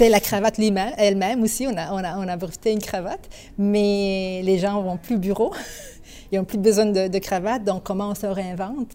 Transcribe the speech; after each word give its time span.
C'est 0.00 0.08
la 0.08 0.20
cravate 0.20 0.58
elle-même 0.96 1.42
aussi. 1.42 1.66
On 1.66 1.76
a, 1.76 1.92
on, 1.92 1.98
a, 1.98 2.16
on 2.16 2.26
a 2.26 2.34
breveté 2.38 2.72
une 2.72 2.78
cravate, 2.78 3.28
mais 3.58 4.40
les 4.42 4.56
gens 4.56 4.80
vont 4.80 4.96
plus 4.96 5.16
au 5.16 5.18
bureau. 5.18 5.52
Ils 6.32 6.38
n'ont 6.38 6.46
plus 6.46 6.56
besoin 6.56 6.86
de, 6.86 7.08
de 7.08 7.18
cravate, 7.18 7.64
donc 7.64 7.82
comment 7.82 8.08
on 8.08 8.14
se 8.14 8.24
réinvente? 8.24 8.94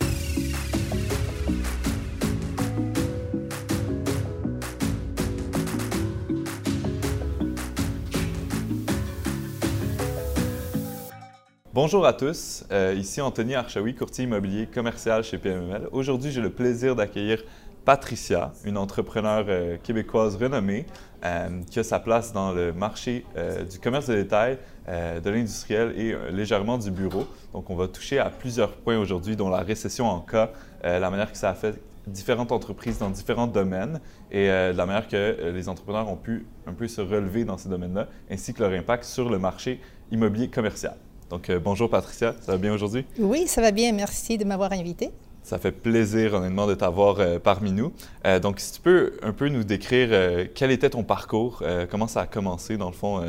Bonjour 11.72 12.08
à 12.08 12.14
tous, 12.14 12.64
euh, 12.72 12.96
ici 12.98 13.22
Anthony 13.22 13.54
Archaoui, 13.54 13.94
courtier 13.94 14.24
immobilier 14.24 14.66
commercial 14.66 15.24
chez 15.24 15.38
PMML. 15.38 15.88
Aujourd'hui, 15.92 16.32
j'ai 16.32 16.42
le 16.42 16.50
plaisir 16.50 16.96
d'accueillir 16.96 17.44
Patricia, 17.86 18.52
une 18.66 18.78
entrepreneure 18.78 19.46
euh, 19.48 19.78
québécoise 19.82 20.36
renommée 20.36 20.86
euh, 21.24 21.62
qui 21.70 21.80
a 21.80 21.84
sa 21.84 22.00
place 22.00 22.34
dans 22.34 22.52
le 22.52 22.74
marché 22.74 23.26
du 23.70 23.80
commerce 23.80 24.08
de 24.08 24.16
détail, 24.16 24.58
de 24.88 25.30
l'industriel 25.30 25.94
et 25.98 26.16
légèrement 26.32 26.78
du 26.78 26.92
bureau. 26.92 27.26
Donc, 27.54 27.70
on 27.70 27.76
va 27.76 27.88
toucher 27.88 28.20
à 28.20 28.30
plusieurs 28.30 28.74
points 28.74 28.98
aujourd'hui, 29.00 29.36
dont 29.36 29.50
la 29.50 29.62
récession 29.62 30.06
en 30.06 30.20
cas, 30.20 30.52
la 30.84 31.10
manière 31.10 31.32
que 31.32 31.38
ça 31.38 31.50
a 31.50 31.56
fait 31.56 31.82
différentes 32.06 32.52
entreprises 32.52 33.00
dans 33.00 33.10
différents 33.10 33.48
domaines 33.48 34.00
et 34.30 34.48
la 34.48 34.86
manière 34.86 35.08
que 35.08 35.52
les 35.52 35.68
entrepreneurs 35.68 36.08
ont 36.08 36.18
pu 36.18 36.46
un 36.68 36.74
peu 36.74 36.88
se 36.88 37.02
relever 37.02 37.44
dans 37.44 37.58
ces 37.58 37.70
domaines-là, 37.70 38.08
ainsi 38.30 38.54
que 38.54 38.62
leur 38.62 38.74
impact 38.74 39.06
sur 39.06 39.30
le 39.30 39.40
marché 39.40 39.82
immobilier 40.12 40.50
commercial. 40.50 40.96
Donc, 41.30 41.50
euh, 41.50 41.60
bonjour 41.60 41.90
Patricia, 41.90 42.36
ça 42.42 42.52
va 42.52 42.58
bien 42.58 42.72
aujourd'hui? 42.72 43.06
Oui, 43.18 43.48
ça 43.48 43.62
va 43.62 43.72
bien. 43.72 43.92
Merci 43.92 44.38
de 44.38 44.46
m'avoir 44.46 44.72
invité. 44.72 45.12
Ça 45.46 45.60
fait 45.60 45.72
plaisir, 45.72 46.34
honnêtement, 46.34 46.66
de 46.66 46.74
t'avoir 46.74 47.20
euh, 47.20 47.38
parmi 47.38 47.72
nous. 47.72 47.94
Euh, 48.26 48.40
donc, 48.40 48.60
si 48.60 48.72
tu 48.74 48.82
peux 48.82 49.14
un 49.22 49.32
peu 49.32 49.48
nous 49.48 49.64
décrire 49.64 50.10
quel 50.56 50.72
était 50.72 50.90
ton 50.90 51.04
parcours, 51.04 51.62
comment 51.92 52.08
ça 52.08 52.22
a 52.22 52.26
commencé, 52.26 52.78
dans 52.78 52.90
le 52.90 52.96
fond, 52.96 53.24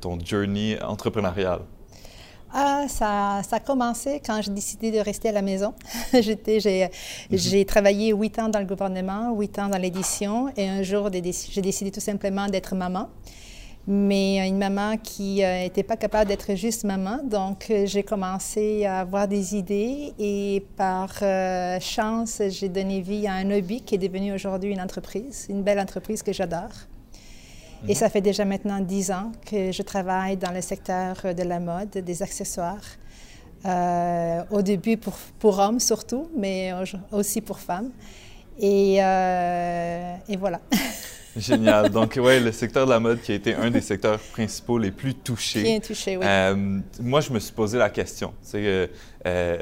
ton 0.00 0.18
journey 0.18 0.78
entrepreneurial? 0.82 1.60
Ah, 2.50 2.86
ça, 2.88 3.42
ça, 3.46 3.56
a 3.56 3.60
commencé 3.60 4.22
quand 4.24 4.40
j'ai 4.40 4.52
décidé 4.52 4.90
de 4.90 5.00
rester 5.00 5.28
à 5.28 5.32
la 5.32 5.42
maison. 5.42 5.74
j'ai, 6.14 6.88
j'ai 7.30 7.64
travaillé 7.66 8.14
huit 8.14 8.38
ans 8.38 8.48
dans 8.48 8.60
le 8.60 8.64
gouvernement, 8.64 9.34
huit 9.34 9.58
ans 9.58 9.68
dans 9.68 9.76
l'édition, 9.76 10.50
et 10.56 10.66
un 10.66 10.82
jour, 10.82 11.10
j'ai 11.12 11.60
décidé 11.60 11.90
tout 11.90 12.00
simplement 12.00 12.46
d'être 12.46 12.74
maman 12.74 13.10
mais 13.86 14.48
une 14.48 14.56
maman 14.56 14.96
qui 14.96 15.36
n'était 15.36 15.82
euh, 15.82 15.86
pas 15.86 15.96
capable 15.96 16.28
d'être 16.28 16.54
juste 16.54 16.84
maman. 16.84 17.18
Donc, 17.22 17.66
euh, 17.70 17.84
j'ai 17.84 18.02
commencé 18.02 18.86
à 18.86 19.00
avoir 19.00 19.28
des 19.28 19.56
idées 19.56 20.14
et 20.18 20.64
par 20.76 21.10
euh, 21.20 21.78
chance, 21.80 22.40
j'ai 22.48 22.70
donné 22.70 23.02
vie 23.02 23.26
à 23.26 23.34
un 23.34 23.50
hobby 23.50 23.82
qui 23.82 23.96
est 23.96 23.98
devenu 23.98 24.32
aujourd'hui 24.32 24.72
une 24.72 24.80
entreprise, 24.80 25.46
une 25.50 25.62
belle 25.62 25.80
entreprise 25.80 26.22
que 26.22 26.32
j'adore. 26.32 26.72
Et 27.86 27.88
mhm. 27.88 27.94
ça 27.94 28.08
fait 28.08 28.22
déjà 28.22 28.46
maintenant 28.46 28.80
dix 28.80 29.10
ans 29.10 29.32
que 29.44 29.70
je 29.70 29.82
travaille 29.82 30.38
dans 30.38 30.52
le 30.52 30.62
secteur 30.62 31.16
de 31.34 31.42
la 31.42 31.60
mode, 31.60 31.90
des 31.90 32.22
accessoires. 32.22 32.84
au 34.50 34.62
début 34.62 34.96
pour, 34.96 35.14
pour 35.38 35.58
hommes 35.58 35.80
surtout, 35.80 36.30
mais 36.34 36.72
aussi 37.12 37.42
pour 37.42 37.58
femmes. 37.58 37.90
Et, 38.58 38.96
et 38.96 40.36
voilà. 40.38 40.60
Génial. 41.36 41.90
Donc, 41.90 42.18
oui, 42.22 42.40
le 42.40 42.52
secteur 42.52 42.86
de 42.86 42.90
la 42.90 43.00
mode 43.00 43.20
qui 43.20 43.32
a 43.32 43.34
été 43.34 43.54
un 43.54 43.70
des 43.70 43.80
secteurs 43.80 44.18
principaux 44.18 44.78
les 44.78 44.90
plus 44.90 45.14
touchés. 45.14 45.62
Bien 45.62 45.80
touché, 45.80 46.16
oui. 46.16 46.24
Euh, 46.24 46.80
moi, 47.00 47.20
je 47.20 47.32
me 47.32 47.38
suis 47.38 47.52
posé 47.52 47.78
la 47.78 47.90
question. 47.90 48.34
C'est 48.40 48.88
euh, 49.26 49.58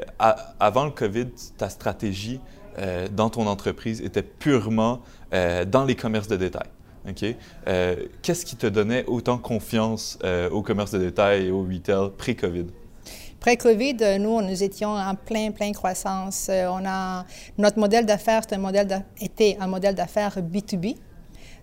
avant 0.59 0.85
le 0.85 0.91
COVID, 0.91 1.27
ta 1.57 1.69
stratégie 1.69 2.39
euh, 2.77 3.07
dans 3.11 3.29
ton 3.29 3.47
entreprise 3.47 4.01
était 4.01 4.23
purement 4.23 5.01
dans 5.31 5.83
les 5.85 5.95
commerces 5.95 6.27
de 6.27 6.35
détail. 6.35 6.67
OK? 7.09 7.25
Qu'est-ce 8.21 8.45
qui 8.45 8.55
te 8.55 8.67
donnait 8.67 9.03
autant 9.07 9.39
confiance 9.39 10.19
au 10.51 10.61
commerce 10.61 10.91
de 10.91 10.99
détail 10.99 11.47
et 11.47 11.51
au 11.51 11.63
retail 11.63 12.11
pré-COVID? 12.15 12.67
Pré-COVID, 13.39 14.19
nous, 14.19 14.41
nous 14.43 14.63
étions 14.63 14.89
en 14.89 15.15
plein, 15.15 15.49
plein 15.49 15.71
croissance. 15.71 16.51
On 16.51 16.85
a, 16.85 17.25
notre 17.57 17.79
modèle 17.79 18.05
d'affaires 18.05 18.43
était 19.19 19.57
un 19.59 19.67
modèle 19.67 19.95
d'affaires 19.95 20.37
B2B. 20.37 20.95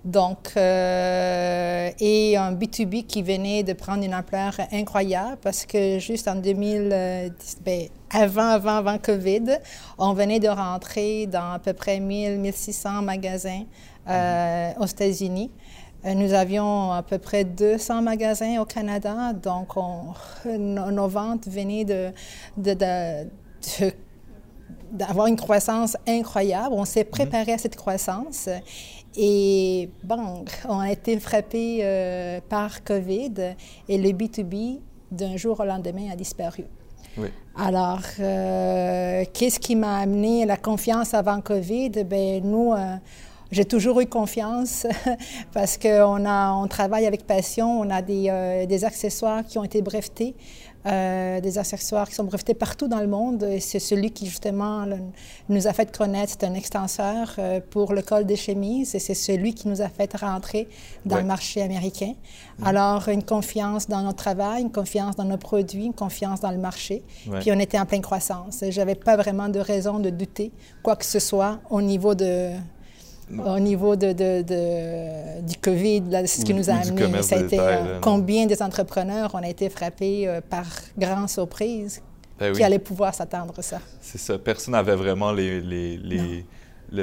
Donc, 0.04 0.52
euh, 0.56 1.90
et 2.00 2.36
un 2.36 2.52
B2B 2.54 3.04
qui 3.04 3.22
venait 3.22 3.62
de 3.62 3.74
prendre 3.74 4.02
une 4.02 4.14
ampleur 4.14 4.54
incroyable 4.72 5.36
parce 5.42 5.66
que 5.66 5.98
juste 5.98 6.26
en 6.26 6.36
2010, 6.36 7.58
ben, 7.62 7.88
avant, 8.08 8.48
avant, 8.48 8.76
avant 8.76 8.98
COVID, 8.98 9.58
on 9.98 10.14
venait 10.14 10.40
de 10.40 10.48
rentrer 10.48 11.26
dans 11.26 11.52
à 11.52 11.58
peu 11.58 11.74
près 11.74 12.00
1000, 12.00 12.38
1600 12.38 13.02
magasins 13.02 13.64
euh, 14.08 14.72
aux 14.80 14.86
États-Unis. 14.86 15.50
Euh, 16.06 16.14
nous 16.14 16.32
avions 16.32 16.92
à 16.92 17.02
peu 17.02 17.18
près 17.18 17.44
200 17.44 18.00
magasins 18.00 18.58
au 18.58 18.64
Canada, 18.64 19.34
donc 19.34 19.76
nos, 20.46 21.08
ventes 21.08 21.46
venaient 21.46 21.84
d'avoir 24.92 25.26
une 25.26 25.36
croissance 25.36 25.94
incroyable. 26.08 26.70
On 26.72 26.86
s'est 26.86 27.04
préparé 27.04 27.52
à 27.52 27.58
cette 27.58 27.76
croissance 27.76 28.48
et 29.16 29.90
bon, 30.04 30.44
on 30.68 30.78
a 30.78 30.90
été 30.90 31.18
frappé 31.18 31.80
euh, 31.82 32.40
par 32.48 32.84
COVID 32.84 33.54
et 33.88 33.98
le 33.98 34.10
B2B, 34.10 34.80
d'un 35.10 35.36
jour 35.36 35.60
au 35.60 35.64
lendemain, 35.64 36.10
a 36.12 36.16
disparu. 36.16 36.64
Oui. 37.16 37.28
Alors, 37.56 38.02
euh, 38.20 39.24
qu'est-ce 39.32 39.58
qui 39.58 39.74
m'a 39.74 39.98
amené 39.98 40.46
la 40.46 40.56
confiance 40.56 41.12
avant 41.14 41.40
COVID? 41.40 41.90
Bien, 42.04 42.40
nous, 42.44 42.72
euh, 42.72 42.96
j'ai 43.50 43.64
toujours 43.64 44.00
eu 44.00 44.06
confiance 44.06 44.86
parce 45.52 45.76
qu'on 45.76 46.24
on 46.24 46.66
travaille 46.68 47.06
avec 47.06 47.26
passion, 47.26 47.80
on 47.80 47.90
a 47.90 48.00
des, 48.00 48.66
des 48.68 48.84
accessoires 48.84 49.44
qui 49.44 49.58
ont 49.58 49.64
été 49.64 49.82
brevetés. 49.82 50.36
Euh, 50.86 51.42
des 51.42 51.58
accessoires 51.58 52.08
qui 52.08 52.14
sont 52.14 52.24
brevetés 52.24 52.54
partout 52.54 52.88
dans 52.88 53.00
le 53.00 53.06
monde. 53.06 53.46
C'est 53.60 53.78
celui 53.78 54.12
qui, 54.12 54.24
justement, 54.24 54.86
nous 55.50 55.66
a 55.66 55.74
fait 55.74 55.94
connaître. 55.94 56.32
C'est 56.32 56.46
un 56.46 56.54
extenseur 56.54 57.34
euh, 57.38 57.60
pour 57.68 57.92
le 57.92 58.00
col 58.00 58.24
des 58.24 58.36
chemises 58.36 58.94
et 58.94 58.98
c'est 58.98 59.14
celui 59.14 59.52
qui 59.52 59.68
nous 59.68 59.82
a 59.82 59.90
fait 59.90 60.10
rentrer 60.16 60.68
dans 61.04 61.18
le 61.18 61.24
marché 61.24 61.60
américain. 61.60 62.14
Mm. 62.58 62.66
Alors, 62.66 63.08
une 63.08 63.22
confiance 63.22 63.88
dans 63.88 64.00
notre 64.00 64.22
travail, 64.22 64.62
une 64.62 64.72
confiance 64.72 65.16
dans 65.16 65.24
nos 65.24 65.36
produits, 65.36 65.84
une 65.84 65.92
confiance 65.92 66.40
dans 66.40 66.50
le 66.50 66.58
marché. 66.58 67.02
Puis 67.40 67.52
on 67.52 67.58
était 67.58 67.78
en 67.78 67.84
pleine 67.84 68.00
croissance. 68.00 68.64
J'avais 68.70 68.94
pas 68.94 69.16
vraiment 69.16 69.50
de 69.50 69.60
raison 69.60 69.98
de 69.98 70.08
douter 70.08 70.50
quoi 70.82 70.96
que 70.96 71.04
ce 71.04 71.18
soit 71.18 71.58
au 71.68 71.82
niveau 71.82 72.14
de 72.14 72.52
au 73.38 73.58
niveau 73.58 73.96
de, 73.96 74.12
de, 74.12 75.40
du 75.42 75.56
COVID, 75.56 76.02
c'est 76.26 76.40
ce 76.40 76.44
qui 76.44 76.54
nous 76.54 76.70
a 76.70 76.74
amené. 76.74 77.22
Ça 77.22 77.36
a 77.36 77.40
été, 77.40 77.58
euh, 77.58 77.98
combien 78.00 78.46
des 78.46 78.62
entrepreneurs 78.62 79.34
ont 79.34 79.42
été 79.42 79.68
frappés 79.68 80.26
euh, 80.26 80.40
par 80.40 80.66
grande 80.98 81.28
surprise 81.28 82.02
ben 82.38 82.52
qui 82.52 82.62
allaient 82.62 82.78
pouvoir 82.78 83.14
s'attendre 83.14 83.54
à 83.56 83.62
ça? 83.62 83.80
C'est 84.00 84.18
ça. 84.18 84.38
Personne 84.38 84.72
n'avait 84.72 84.96
vraiment 84.96 85.32
les, 85.32 85.60
les, 85.60 85.96
les, 85.98 86.44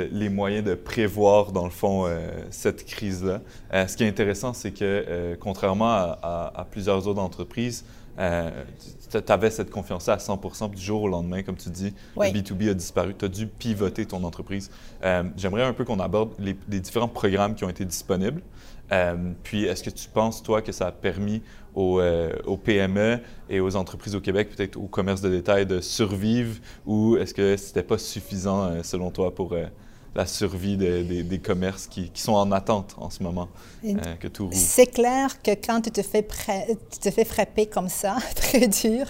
les, 0.10 0.30
moyens 0.30 0.66
de 0.66 0.76
prévoir, 0.76 1.52
dans 1.52 1.66
le 1.66 1.72
fond, 1.72 2.06
euh, 2.06 2.20
cette 2.50 2.86
crise-là. 2.86 3.42
ce 3.88 3.96
qui 3.96 4.04
est 4.04 4.08
intéressant, 4.08 4.54
c'est 4.54 4.72
que, 4.72 5.38
contrairement 5.40 5.92
à, 5.92 6.52
à, 6.56 6.66
plusieurs 6.70 7.08
autres 7.08 7.22
entreprises, 7.22 7.86
euh, 8.20 8.64
tu 9.12 9.32
avais 9.32 9.50
cette 9.50 9.70
confiance-là 9.70 10.14
à 10.14 10.20
100 10.20 10.70
du 10.70 10.82
jour 10.82 11.04
au 11.04 11.08
lendemain, 11.08 11.44
comme 11.44 11.56
tu 11.56 11.70
dis, 11.70 11.94
le 12.16 12.24
B2B 12.24 12.72
a 12.72 12.74
disparu. 12.74 13.16
Tu 13.18 13.26
as 13.26 13.30
dû 13.30 13.48
pivoter 13.48 14.06
ton 14.06 14.24
entreprise. 14.24 14.72
Euh, 15.04 15.24
j'aimerais 15.36 15.64
un 15.64 15.74
peu 15.74 15.86
qu'on 15.86 16.00
aborde 16.00 16.32
les, 16.40 16.54
différents 16.80 17.08
programmes 17.08 17.56
qui 17.56 17.64
ont 17.64 17.70
été 17.70 17.86
disponibles. 17.86 18.42
Euh, 18.92 19.16
puis, 19.44 19.66
est-ce 19.66 19.84
que 19.84 19.90
tu 19.90 20.08
penses, 20.10 20.42
toi, 20.42 20.62
que 20.62 20.72
ça 20.72 20.88
a 20.88 20.92
permis 20.92 21.42
aux, 21.76 22.02
aux 22.46 22.58
PME 22.58 23.20
et 23.50 23.60
aux 23.60 23.76
entreprises 23.76 24.16
au 24.16 24.22
Québec, 24.22 24.50
peut-être 24.56 24.78
au 24.78 24.88
commerce 24.88 25.22
de 25.22 25.30
détail, 25.30 25.68
de 25.68 25.80
survivre 25.80 26.56
ou 26.88 27.18
est-ce 27.18 27.36
que 27.36 27.56
c'était 27.56 27.84
pas 27.84 28.00
suffisant, 28.00 28.82
selon 28.82 29.12
toi, 29.12 29.36
pour 29.36 29.56
la 30.16 30.26
survie 30.26 30.78
des 30.78 31.40
commerces 31.40 31.88
qui, 31.88 32.12
sont 32.16 32.34
en 32.34 32.52
attente 32.52 32.96
en 32.98 33.10
ce 33.10 33.22
moment, 33.22 33.50
euh, 33.86 33.94
que 34.20 34.28
tout 34.28 34.50
C'est 34.52 34.88
clair 34.88 35.42
que 35.42 35.52
quand 35.52 35.82
tu 35.82 35.92
te 35.92 36.02
fais, 36.02 36.26
tu 36.92 37.00
te 37.00 37.12
fais 37.12 37.26
frapper 37.26 37.68
comme 37.68 37.90
ça, 37.90 38.18
très 38.36 38.68
dur, 38.68 39.06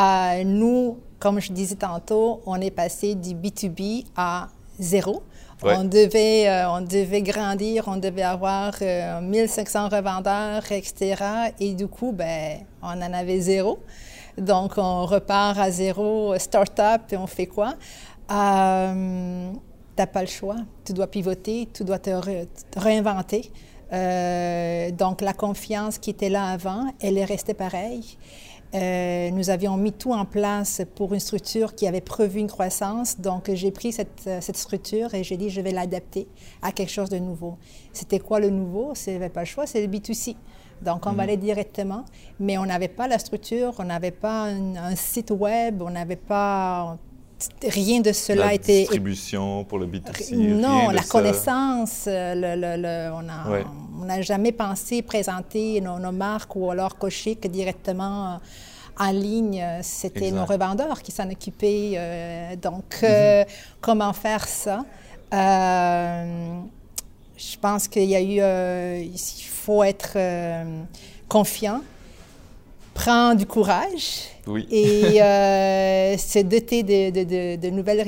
euh, 0.00 0.44
nous, 0.44 0.98
comme 1.18 1.40
je 1.40 1.52
disais 1.52 1.76
tantôt, 1.76 2.40
on 2.46 2.60
est 2.60 2.70
passé 2.70 3.14
du 3.14 3.30
B2B 3.30 4.06
à 4.16 4.48
zéro. 4.78 5.22
On, 5.62 5.82
devait, 5.82 6.48
euh, 6.48 6.70
on 6.70 6.82
devait 6.82 7.22
grandir, 7.22 7.84
on 7.88 7.96
devait 7.96 8.22
avoir 8.22 8.74
1500 8.80 9.88
revendeurs, 9.88 10.70
etc. 10.70 11.16
Et 11.58 11.74
du 11.74 11.88
coup, 11.88 12.12
ben, 12.12 12.60
on 12.80 12.86
en 12.86 13.12
avait 13.12 13.40
zéro. 13.40 13.80
Donc, 14.36 14.74
on 14.76 15.04
repart 15.04 15.58
à 15.58 15.72
zéro, 15.72 16.38
start-up, 16.38 17.02
et 17.10 17.16
on 17.16 17.26
fait 17.26 17.48
quoi? 17.48 17.74
N'as 19.98 20.06
pas 20.06 20.20
le 20.20 20.28
choix. 20.28 20.56
Tu 20.84 20.92
dois 20.92 21.06
pivoter, 21.06 21.68
tu 21.72 21.84
dois 21.84 21.98
te, 21.98 22.10
réinventer. 22.76 23.50
Euh, 23.92 24.90
donc, 24.90 25.20
la 25.20 25.32
confiance 25.32 25.98
qui 25.98 26.10
était 26.10 26.28
là 26.28 26.46
avant, 26.46 26.92
elle 27.00 27.18
est 27.18 27.24
restée 27.24 27.54
pareille. 27.54 28.18
Euh, 28.74 29.30
nous 29.30 29.48
avions 29.48 29.78
mis 29.78 29.92
tout 29.92 30.12
en 30.12 30.26
place 30.26 30.82
pour 30.94 31.14
une 31.14 31.20
structure 31.20 31.74
qui 31.74 31.86
avait 31.86 32.02
prévu 32.02 32.40
une 32.40 32.48
croissance. 32.48 33.18
Donc, 33.18 33.50
j'ai 33.54 33.70
pris 33.70 33.92
cette, 33.92 34.24
euh, 34.26 34.40
cette, 34.42 34.58
structure 34.58 35.14
et 35.14 35.24
j'ai 35.24 35.38
dit, 35.38 35.48
je 35.48 35.62
vais 35.62 35.72
l'adapter 35.72 36.28
à 36.60 36.70
quelque 36.72 36.90
chose 36.90 37.08
de 37.08 37.18
nouveau. 37.18 37.56
C'était 37.94 38.18
quoi 38.18 38.40
le 38.40 38.50
nouveau? 38.50 38.94
Ce 38.94 39.10
n'avait 39.10 39.30
pas 39.30 39.40
le 39.40 39.46
choix, 39.46 39.66
c'est 39.66 39.80
le 39.80 39.90
B2C. 39.90 40.36
Donc, 40.82 41.06
on 41.06 41.10
va 41.10 41.14
mhm. 41.14 41.20
aller 41.20 41.36
directement, 41.36 42.04
mais 42.38 42.58
on 42.58 42.66
n'avait 42.66 42.88
pas 42.88 43.08
la 43.08 43.18
structure, 43.18 43.74
on 43.78 43.84
n'avait 43.84 44.10
pas 44.10 44.44
un, 44.44 44.94
site 44.96 45.30
web, 45.30 45.82
on 45.82 45.90
n'avait 45.90 46.16
pas 46.16 46.98
rien 47.62 48.00
de 48.00 48.12
cela 48.12 48.46
la 48.46 48.58
distribution 48.58 49.64
pour 49.64 49.78
le 49.78 49.86
B2C. 49.86 50.36
Non, 50.36 50.90
la 50.90 51.02
connaissance, 51.02 52.04
euh, 52.06 52.56
le, 52.56 53.10
on 53.12 53.22
n'a 54.04 54.22
jamais 54.22 54.52
pensé 54.52 55.02
présenter 55.02 55.80
nos, 55.80 56.12
marques 56.12 56.54
ou 56.56 56.70
alors 56.70 56.96
cocher 56.96 57.36
que 57.36 57.48
directement 57.48 58.34
euh, 58.34 58.38
en 58.98 59.12
ligne. 59.12 59.64
C'était 59.82 60.30
nos 60.30 60.44
revendeurs 60.44 61.02
qui 61.02 61.12
s'en 61.12 61.30
occupaient. 61.30 61.92
Euh, 61.96 62.56
donc, 62.56 63.02
mhm. 63.02 63.46
comment 63.80 64.12
faire 64.12 64.46
ça? 64.46 64.84
je 65.30 66.66
pense 67.60 67.86
qu'il 67.86 68.04
y 68.04 68.16
a 68.16 68.22
eu, 68.22 68.40
il 69.04 69.18
faut 69.18 69.84
être 69.84 70.16
confiant 71.28 71.82
prend 72.98 73.34
du 73.36 73.46
courage 73.46 74.24
et 74.70 75.22
euh, 75.22 76.16
se 76.16 76.40
doter 76.40 76.82
de, 76.82 77.70
nouvelles 77.70 78.04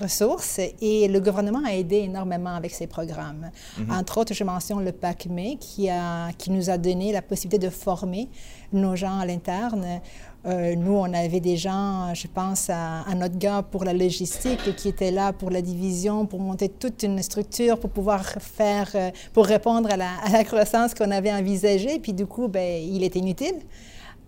ressources. 0.00 0.60
Et 0.80 1.06
le 1.06 1.20
gouvernement 1.20 1.62
a 1.64 1.74
aidé 1.74 1.98
énormément 1.98 2.54
avec 2.54 2.72
ces 2.72 2.88
programmes. 2.88 3.50
Mhm. 3.78 3.90
Entre 3.92 4.18
autres, 4.18 4.34
je 4.34 4.42
mentionne 4.42 4.84
le 4.84 4.92
PACME 4.92 5.56
qui, 5.60 5.88
a, 5.88 6.32
qui 6.32 6.50
nous 6.50 6.70
a 6.70 6.76
donné 6.76 7.12
la 7.12 7.22
possibilité 7.22 7.64
de 7.66 7.70
former 7.70 8.28
nos 8.72 8.96
gens 8.96 9.20
à 9.20 9.26
l'interne. 9.26 10.00
Euh, 10.44 10.74
nous, 10.74 10.94
on 10.94 11.12
avait 11.12 11.40
des 11.40 11.56
gens, 11.56 12.12
je 12.14 12.26
pense 12.26 12.68
à, 12.68 13.04
notre 13.14 13.38
gars 13.38 13.62
pour 13.62 13.84
la 13.84 13.92
logistique 13.92 14.74
qui 14.76 14.88
était 14.88 15.10
là 15.12 15.32
pour 15.32 15.50
la 15.50 15.62
division, 15.62 16.26
pour 16.26 16.40
monter 16.40 16.68
toute 16.68 17.02
une 17.04 17.22
structure, 17.22 17.78
pour 17.78 17.90
pouvoir 17.90 18.24
faire, 18.24 18.90
euh, 18.94 19.10
pour 19.32 19.46
répondre 19.46 19.88
à 19.90 19.96
la, 19.96 20.10
à 20.24 20.30
la 20.30 20.44
croissance 20.44 20.94
qu'on 20.94 21.10
avait 21.12 21.32
envisagée. 21.32 22.00
Puis 22.00 22.12
du 22.12 22.26
coup, 22.26 22.48
ben, 22.48 22.82
il 22.82 23.04
était 23.04 23.20
inutile. 23.20 23.56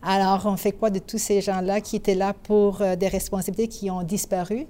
Alors, 0.02 0.46
on 0.46 0.56
fait 0.56 0.72
quoi 0.72 0.90
de 0.90 0.98
tous 0.98 1.18
ces 1.18 1.40
gens-là 1.40 1.80
qui 1.80 1.96
étaient 1.96 2.14
là 2.14 2.32
pour 2.32 2.82
euh, 2.82 2.96
des 2.96 3.08
responsabilités 3.08 3.68
qui 3.68 3.90
ont 3.90 4.02
disparu? 4.02 4.66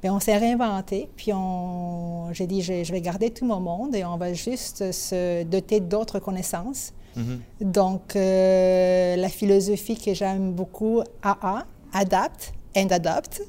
Bien, 0.00 0.14
on 0.14 0.20
s'est 0.20 0.36
réinventé, 0.36 1.08
puis 1.16 1.32
on, 1.32 2.32
j'ai 2.32 2.46
dit, 2.46 2.62
je, 2.62 2.92
vais 2.92 3.00
garder 3.00 3.30
tout 3.30 3.44
mon 3.44 3.58
monde 3.58 3.96
et 3.96 4.04
on 4.04 4.16
va 4.16 4.32
juste 4.32 4.92
se 4.92 5.42
doter 5.42 5.80
d'autres 5.80 6.20
connaissances. 6.20 6.92
Mm-hmm. 7.16 7.38
Donc, 7.60 8.14
euh, 8.14 9.16
la 9.16 9.28
philosophie 9.28 9.98
que 9.98 10.14
j'aime 10.14 10.52
beaucoup, 10.52 11.02
AA, 11.22 11.66
adapt 11.92 12.52
and 12.76 12.88
adopt. 12.90 13.42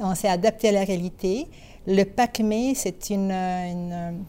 On 0.00 0.14
s'est 0.14 0.28
adapté 0.28 0.68
à 0.68 0.72
la 0.72 0.84
réalité. 0.84 1.46
Le 1.86 2.04
PACME, 2.04 2.74
c'est 2.74 3.08
une, 3.08 3.32
une 3.32 4.24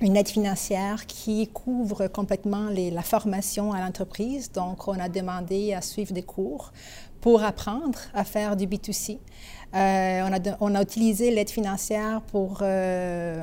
une 0.00 0.16
aide 0.16 0.28
financière 0.28 1.06
qui 1.06 1.48
couvre 1.48 2.06
complètement 2.08 2.68
les, 2.68 2.90
la 2.90 3.02
formation 3.02 3.72
à 3.72 3.80
l'entreprise. 3.80 4.52
Donc, 4.52 4.88
on 4.88 4.98
a 4.98 5.08
demandé 5.08 5.72
à 5.72 5.80
suivre 5.80 6.12
des 6.12 6.22
cours 6.22 6.72
pour 7.20 7.42
apprendre 7.42 7.98
à 8.14 8.24
faire 8.24 8.56
du 8.56 8.66
B2C. 8.66 9.18
Euh, 9.74 10.28
on, 10.28 10.32
a 10.32 10.56
on, 10.60 10.74
a 10.74 10.82
utilisé 10.82 11.30
l'aide 11.30 11.50
financière 11.50 12.20
pour, 12.22 12.58
euh, 12.62 13.42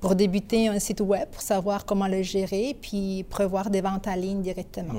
pour 0.00 0.14
débuter 0.14 0.68
un 0.68 0.78
site 0.78 1.00
web, 1.00 1.28
pour 1.30 1.42
savoir 1.42 1.84
comment 1.86 2.08
le 2.08 2.22
gérer, 2.22 2.76
puis 2.80 3.24
prévoir 3.28 3.70
des 3.70 3.80
ventes 3.80 4.06
en 4.06 4.14
ligne 4.14 4.42
directement. 4.42 4.94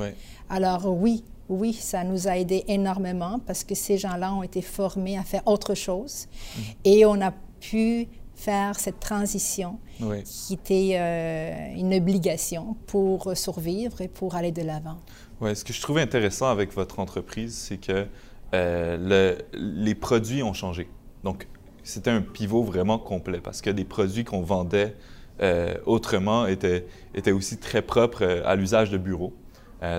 Alors 0.50 0.86
oui, 0.88 1.24
oui, 1.48 1.74
ça 1.74 2.04
nous 2.04 2.28
a 2.28 2.38
aidé 2.38 2.66
énormément 2.68 3.40
parce 3.46 3.64
que 3.64 3.76
ces 3.76 3.98
gens-là 3.98 4.34
ont 4.34 4.44
été 4.44 4.62
formés 4.62 5.18
à 5.18 5.24
faire 5.24 5.44
autre 5.46 5.76
chose 5.76 6.28
mmh. 6.28 6.62
et 6.84 7.06
on 7.06 7.22
a 7.22 7.32
pu 7.60 8.08
faire 8.38 8.80
cette 8.80 9.00
transition 9.00 9.80
qui 10.24 10.54
était 10.54 10.92
euh, 10.94 11.76
une 11.76 11.96
obligation 11.96 12.78
pour 12.86 13.36
survivre 13.36 14.00
et 14.00 14.08
pour 14.08 14.36
aller 14.36 14.52
de 14.52 14.62
l'avant. 14.62 14.98
Oui, 15.42 15.56
ce 15.56 15.66
que 15.66 15.74
je 15.74 15.82
trouvais 15.82 16.02
intéressant 16.02 16.48
avec 16.48 16.72
votre 16.72 17.00
entreprise, 17.00 17.56
c'est 17.56 17.78
que 17.78 18.06
euh, 18.54 18.98
le, 19.00 19.38
les 19.54 19.96
produits 19.96 20.44
ont 20.44 20.54
changé. 20.54 20.88
Donc, 21.24 21.48
c'était 21.84 22.12
un 22.12 22.22
pivot 22.22 22.62
vraiment 22.62 23.00
complet 23.00 23.42
parce 23.44 23.62
que 23.62 23.72
des 23.72 23.86
produits 23.86 24.24
qu'on 24.24 24.42
vendait 24.42 24.96
euh, 25.42 25.74
autrement 25.86 26.46
étaient, 26.46 26.86
étaient, 27.16 27.32
aussi 27.32 27.58
très 27.58 27.82
propres 27.82 28.44
à 28.46 28.56
l'usage 28.56 28.92
de 28.92 28.98
bureaux. 29.00 29.34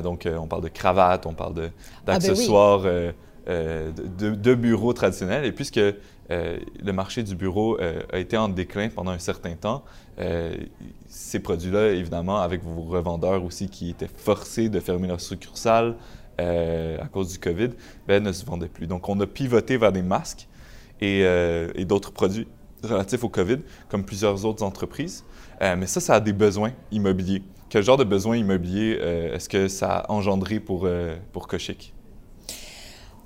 donc, 0.05 0.29
on 0.32 0.46
parle 0.46 0.62
de 0.62 0.69
cravates, 0.69 1.26
on 1.26 1.34
parle 1.34 1.55
ah, 1.56 1.70
ben 2.06 2.12
d'accessoires 2.12 2.82
de, 2.82 3.12
de, 3.46 4.31
de, 4.31 4.55
bureaux 4.55 4.93
traditionnels. 4.93 5.44
Et 5.44 5.52
puisque 5.52 5.81
euh, 6.30 6.58
le 6.84 6.92
marché 6.92 7.22
du 7.22 7.34
bureau 7.34 7.80
euh, 7.80 8.02
a 8.12 8.19
été 8.19 8.36
en 8.36 8.48
déclin 8.48 8.88
pendant 8.88 9.12
un 9.12 9.19
certain 9.19 9.54
temps. 9.54 9.82
Euh, 10.19 10.54
ces 11.08 11.40
produits-là, 11.40 11.92
évidemment, 11.92 12.40
avec 12.40 12.62
vos 12.62 12.82
revendeurs 12.82 13.42
aussi 13.44 13.69
qui 13.69 13.90
étaient 13.90 14.10
forcés 14.14 14.69
de 14.69 14.78
fermer 14.80 15.08
leur 15.08 15.20
succursale 15.20 15.96
à 16.40 17.08
cause 17.10 17.32
du 17.32 17.38
COVID, 17.40 17.70
ben, 18.06 18.22
ne 18.22 18.30
se 18.30 18.44
vendaient 18.44 18.69
plus. 18.69 18.86
Donc, 18.86 19.08
on 19.08 19.19
a 19.19 19.26
pivoté 19.26 19.76
vers 19.76 19.90
des 19.90 20.02
masques 20.02 20.46
et, 21.00 21.25
d'autres 21.84 22.12
produits 22.12 22.46
relatifs 22.84 23.24
au 23.24 23.28
COVID, 23.28 23.58
comme 23.88 24.04
plusieurs 24.04 24.44
autres 24.44 24.62
entreprises. 24.62 25.24
mais 25.60 25.88
ça, 25.88 25.98
ça 26.00 26.14
a 26.14 26.20
des 26.20 26.32
besoins 26.32 26.70
immobiliers. 26.92 27.42
Quel 27.69 27.82
genre 27.82 27.96
de 27.96 28.04
besoins 28.04 28.36
immobiliers 28.36 29.00
est-ce 29.32 29.48
que 29.48 29.66
ça 29.66 29.96
a 29.96 30.12
engendré 30.12 30.60
pour, 30.60 30.88
pour? 31.32 31.48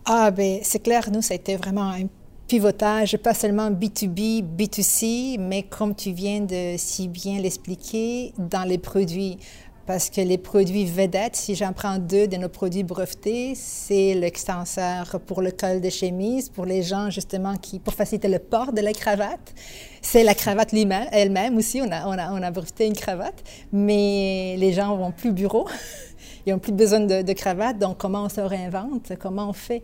Ah, 0.06 0.31
bien, 0.31 0.60
c'est 0.62 0.82
clair, 0.82 1.10
nous, 1.12 1.20
ça 1.20 1.34
a 1.34 1.37
été 1.37 1.56
vraiment 1.56 1.90
un 1.90 2.06
pivotage, 2.52 3.16
pas 3.16 3.32
seulement 3.32 3.70
B2B, 3.70 4.44
B2C, 4.44 5.38
mais 5.40 5.62
comme 5.62 5.94
tu 5.94 6.12
viens 6.12 6.40
de 6.40 6.75
si 6.76 7.08
bien 7.08 7.40
l'expliquer, 7.40 8.34
dans 8.37 8.64
les 8.64 8.76
produits. 8.76 9.38
Parce 9.87 10.10
que 10.10 10.20
les 10.20 10.37
produits 10.37 10.84
vedettes, 10.84 11.34
si 11.34 11.54
j'en 11.54 11.72
prends 11.72 11.96
deux 11.96 12.28
de 12.28 12.37
nos 12.37 12.50
produits 12.50 12.82
brevetés, 12.82 13.54
c'est 13.54 14.12
l'extenseur 14.12 15.19
pour 15.26 15.40
le 15.40 15.50
col 15.50 15.81
de 15.81 15.88
chemise, 15.88 16.50
pour 16.50 16.66
les 16.66 16.82
gens 16.82 17.08
justement 17.08 17.56
qui, 17.56 17.78
pour 17.78 17.94
faciliter 17.94 18.28
le 18.28 18.38
port 18.38 18.75
de 18.75 18.82
la 18.82 18.93
cravate. 18.93 19.55
C'est 20.02 20.22
la 20.22 20.34
cravate 20.34 20.75
elle-même 21.10 21.56
aussi, 21.56 21.81
on 21.81 21.90
a, 21.90 22.06
on, 22.06 22.19
a, 22.19 22.32
on 22.32 22.43
a 22.43 22.50
breveté 22.50 22.87
une 22.87 22.93
cravate, 22.93 23.43
mais 23.72 24.56
les 24.58 24.75
gens 24.75 24.94
vont 24.94 25.10
plus 25.10 25.31
au 25.31 25.32
bureau, 25.32 25.66
ils 26.46 26.52
n'ont 26.52 26.58
plus 26.58 26.72
besoin 26.72 27.00
de 27.00 27.32
cravate, 27.32 27.78
donc 27.78 27.96
comment 27.96 28.25
on 28.25 28.28
se 28.28 28.43
réinvente, 28.43 29.12
comment 29.19 29.48
on 29.48 29.55
fait? 29.55 29.82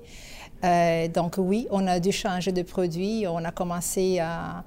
Euh, 0.64 1.06
donc 1.08 1.36
oui, 1.38 1.68
on 1.70 1.86
a 1.86 2.00
dû 2.00 2.12
changer 2.12 2.52
de 2.52 2.62
produit. 2.62 3.26
On 3.28 3.44
a 3.44 3.50
commencé 3.50 4.18
à, 4.18 4.64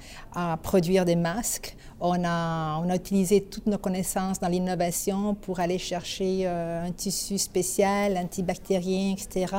produire 0.64 1.06
des 1.06 1.16
masques. 1.16 1.76
On 2.00 2.24
a, 2.24 2.84
utilisé 2.94 3.42
toutes 3.42 3.68
nos 3.68 3.78
connaissances 3.78 4.40
dans 4.40 4.48
l'innovation 4.48 5.36
pour 5.36 5.60
aller 5.60 5.78
chercher 5.78 6.44
euh, 6.46 6.86
un 6.86 6.92
tissu 6.92 7.38
spécial, 7.38 8.18
antibactérien, 8.18 9.14
etc. 9.14 9.56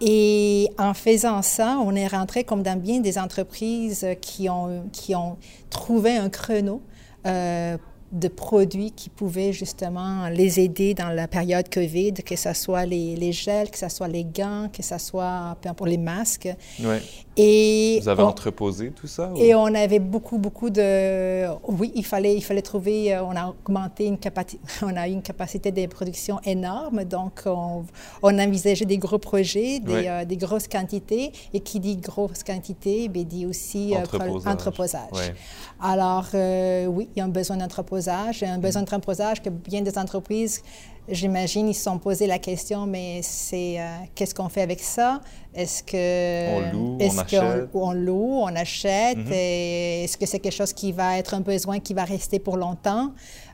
Et 0.00 0.70
en 0.78 0.92
faisant 0.94 1.42
ça, 1.42 1.78
on 1.84 1.94
est 1.94 2.08
rentré 2.08 2.44
comme 2.44 2.62
dans 2.62 2.78
bien 2.78 3.00
des 3.00 3.18
entreprises 3.18 4.06
qui 4.20 4.48
ont, 4.48 4.84
qui 4.92 5.14
ont 5.14 5.36
trouvé 5.70 6.16
un 6.16 6.28
créneau 6.28 6.82
euh, 7.26 7.78
de 8.12 8.28
produits 8.28 8.92
qui 8.92 9.10
pouvaient 9.10 9.52
justement 9.52 10.28
les 10.28 10.60
aider 10.60 10.94
dans 10.94 11.08
la 11.08 11.28
période 11.28 11.68
COVID, 11.68 12.14
que 12.14 12.36
ce 12.36 12.52
soit 12.52 12.86
les, 12.86 13.16
les 13.16 13.32
gels, 13.32 13.70
que 13.70 13.78
ce 13.78 13.88
soit 13.88 14.08
les 14.08 14.24
gants, 14.24 14.68
que 14.72 14.82
ce 14.82 14.98
soit 14.98 15.56
pour 15.76 15.86
les 15.86 15.98
masques. 15.98 16.48
Ouais. 16.82 17.02
Et 17.36 17.98
Vous 18.00 18.08
avez 18.08 18.22
entreposé 18.22 18.90
tout 18.90 19.08
ça? 19.08 19.32
Et 19.36 19.54
on 19.54 19.66
avait 19.66 19.98
beaucoup, 19.98 20.38
beaucoup 20.38 20.70
de... 20.70 21.48
Oui, 21.66 21.90
il 21.96 22.04
fallait, 22.04 22.36
il 22.36 22.42
fallait 22.42 22.62
trouver... 22.62 23.12
Euh, 23.12 23.24
on 23.24 23.34
a 23.34 23.48
augmenté 23.48 24.06
une 24.06 24.18
capacité... 24.18 24.60
On 24.82 24.96
a 24.96 25.08
une 25.08 25.22
capacité 25.22 25.72
de 25.72 25.86
production 25.86 26.40
énorme, 26.44 27.04
donc 27.04 27.42
on, 27.46 27.84
on 28.22 28.38
envisageait 28.38 28.84
des 28.84 28.98
gros 28.98 29.18
projets, 29.18 29.80
des, 29.80 30.06
euh, 30.06 30.24
des, 30.24 30.36
grosses 30.36 30.68
quantités. 30.68 31.32
Et 31.52 31.60
qui 31.60 31.80
dit 31.80 31.96
grosse 31.96 32.44
quantité, 32.44 33.08
bien, 33.08 33.24
dit 33.24 33.46
aussi 33.46 33.94
euh, 33.94 34.00
entreposage. 34.46 35.32
Alors, 35.80 36.26
oui, 36.34 37.08
il 37.14 37.18
y 37.18 37.20
a 37.20 37.24
un 37.24 37.28
besoin 37.28 37.56
d'entreposage, 37.56 37.93
un 37.96 38.58
besoin 38.58 38.82
d'entreposage 38.82 39.42
que 39.42 39.50
bien 39.50 39.82
des 39.82 39.98
entreprises 39.98 40.62
J'imagine 41.06 41.68
ils 41.68 41.74
se 41.74 41.82
sont 41.82 41.98
posé 41.98 42.26
la 42.26 42.38
question, 42.38 42.86
mais 42.86 43.20
c'est 43.22 43.78
euh, 43.78 43.96
qu'est-ce 44.14 44.34
qu'on 44.34 44.48
fait 44.48 44.62
avec 44.62 44.80
ça? 44.80 45.20
Est-ce 45.54 45.82
que 45.82 46.48
on 46.48 46.72
loue, 46.72 46.98
on 46.98 47.18
achète, 47.18 47.68
on, 47.74 47.92
loue, 47.92 48.38
on 48.40 48.56
achète? 48.56 49.18
Mhm. 49.18 49.30
Est-ce 49.30 50.16
que 50.16 50.24
c'est 50.24 50.38
quelque 50.38 50.54
chose 50.54 50.72
qui 50.72 50.92
va 50.92 51.18
être 51.18 51.34
un 51.34 51.40
besoin 51.40 51.78
qui 51.78 51.92
va 51.92 52.04
rester 52.04 52.38
pour 52.38 52.56
longtemps? 52.56 53.12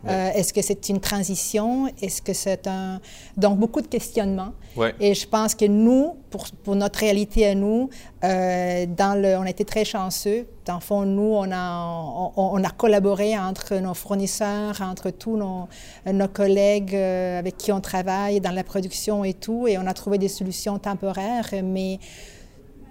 Euh, 0.08 0.30
est-ce 0.32 0.52
que 0.52 0.62
c'est 0.62 0.88
une 0.88 1.00
transition? 1.00 1.86
Est-ce 2.00 2.22
que 2.22 2.32
c'est 2.32 2.66
un... 2.66 3.00
Donc, 3.36 3.58
beaucoup 3.58 3.82
de 3.82 3.86
questionnements. 3.86 4.52
Ouais. 4.76 4.94
Et 4.98 5.14
je 5.14 5.26
pense 5.26 5.54
que 5.54 5.66
nous, 5.66 6.16
pour, 6.30 6.46
pour 6.64 6.74
notre 6.74 7.00
réalité 7.00 7.46
à 7.46 7.54
nous, 7.54 7.90
euh, 8.24 8.86
dans 8.86 9.20
le, 9.20 9.36
on 9.36 9.42
a 9.42 9.50
été 9.50 9.64
très 9.64 9.84
chanceux. 9.84 10.46
Dans 10.64 10.76
le 10.76 10.80
fond, 10.80 11.02
nous, 11.04 11.34
on 11.34 11.50
a, 11.52 12.32
on, 12.36 12.60
on 12.60 12.64
a 12.64 12.70
collaboré 12.70 13.38
entre 13.38 13.74
nos 13.76 13.94
fournisseurs, 13.94 14.80
entre 14.80 15.10
tous 15.10 15.36
nos, 15.36 15.68
nos 16.10 16.28
collègues 16.28 16.94
euh, 16.94 17.38
avec 17.38 17.56
qui 17.56 17.70
on 17.72 17.80
travaille 17.80 18.40
dans 18.40 18.52
la 18.52 18.64
production 18.64 19.24
et 19.24 19.34
tout, 19.34 19.66
et 19.66 19.76
on 19.78 19.86
a 19.86 19.94
trouvé 19.94 20.18
des 20.18 20.28
solutions 20.28 20.78
temporaires, 20.78 21.50
mais 21.62 21.98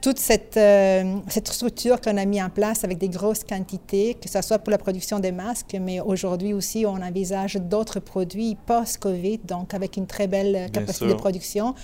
toute 0.01 0.19
cette, 0.19 0.57
euh, 0.57 1.19
cette 1.27 1.47
structure 1.47 1.99
qu'on 2.01 2.17
a 2.17 2.25
mis 2.25 2.41
en 2.41 2.49
place 2.49 2.83
avec 2.83 2.97
des 2.97 3.09
grosses 3.09 3.43
quantités, 3.43 4.15
que 4.15 4.29
ce 4.29 4.41
soit 4.41 4.59
pour 4.59 4.71
la 4.71 4.77
production 4.77 5.19
des 5.19 5.31
masques, 5.31 5.75
mais 5.79 5.99
aujourd'hui 5.99 6.53
aussi, 6.53 6.85
on 6.85 7.01
envisage 7.01 7.55
d'autres 7.55 7.99
produits 7.99 8.55
post-COVID, 8.65 9.39
donc 9.45 9.73
avec 9.73 9.97
une 9.97 10.07
très 10.07 10.27
belle 10.27 10.69
capacité 10.71 11.07
de 11.07 11.13
production. 11.13 11.75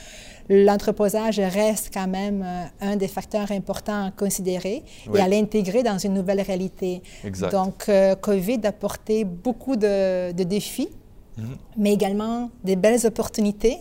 L'entreposage 0.49 1.39
reste 1.39 1.89
quand 1.93 2.07
même 2.07 2.43
euh, 2.43 2.65
un 2.91 2.95
des 2.95 3.07
facteurs 3.07 3.51
importants 3.51 4.05
à 4.07 4.11
considérer 4.11 4.83
oui. 5.07 5.19
et 5.19 5.21
à 5.21 5.27
l'intégrer 5.27 5.81
dans 5.81 5.97
une 5.97 6.13
nouvelle 6.13 6.41
réalité. 6.41 7.01
Exact. 7.23 7.51
Donc, 7.51 7.89
euh, 7.89 8.15
COVID 8.15 8.59
a 8.63 8.67
apporté 8.67 9.23
beaucoup 9.25 9.75
de, 9.75 10.31
de 10.31 10.43
défis, 10.43 10.89
mm 11.37 11.43
-hmm. 11.43 11.57
mais 11.77 11.93
également 11.93 12.49
des 12.63 12.75
belles 12.75 13.03
opportunités, 13.05 13.77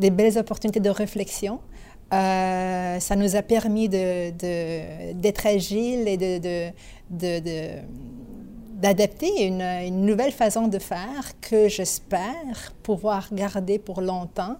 des 0.00 0.10
belles 0.10 0.36
opportunités 0.38 0.80
de 0.80 0.90
réflexion. 0.90 1.60
Euh, 2.12 2.98
ça 2.98 3.16
nous 3.16 3.36
a 3.36 3.42
permis 3.42 3.88
d'être 3.88 4.36
de, 5.16 5.48
agile 5.48 6.08
et 6.08 6.72
d'adapter 8.74 9.46
une, 9.46 10.06
nouvelle 10.06 10.32
façon 10.32 10.66
de 10.66 10.78
faire 10.78 11.40
que 11.40 11.68
j'espère 11.68 12.72
pouvoir 12.82 13.28
garder 13.32 13.78
pour 13.78 14.00
longtemps. 14.00 14.56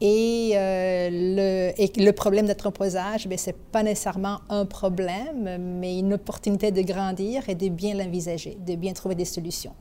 Et, 0.00 0.50
euh, 0.54 1.08
le, 1.10 1.72
et 1.80 1.90
le 1.96 2.12
problème 2.12 2.46
d'entreposage, 2.46 3.22
ce 3.22 3.28
n'est 3.28 3.56
pas 3.72 3.82
nécessairement 3.82 4.40
un 4.50 4.66
problème, 4.66 5.56
mais 5.80 5.98
une 5.98 6.12
opportunité 6.12 6.70
de 6.70 6.82
grandir 6.82 7.48
et 7.48 7.54
de 7.54 7.68
bien 7.68 7.94
l'envisager, 7.94 8.58
de 8.64 8.74
bien 8.74 8.92
trouver 8.92 9.14
des 9.14 9.24
solutions. 9.24 9.72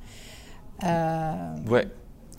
Euh, 0.84 1.56
ouais. 1.70 1.88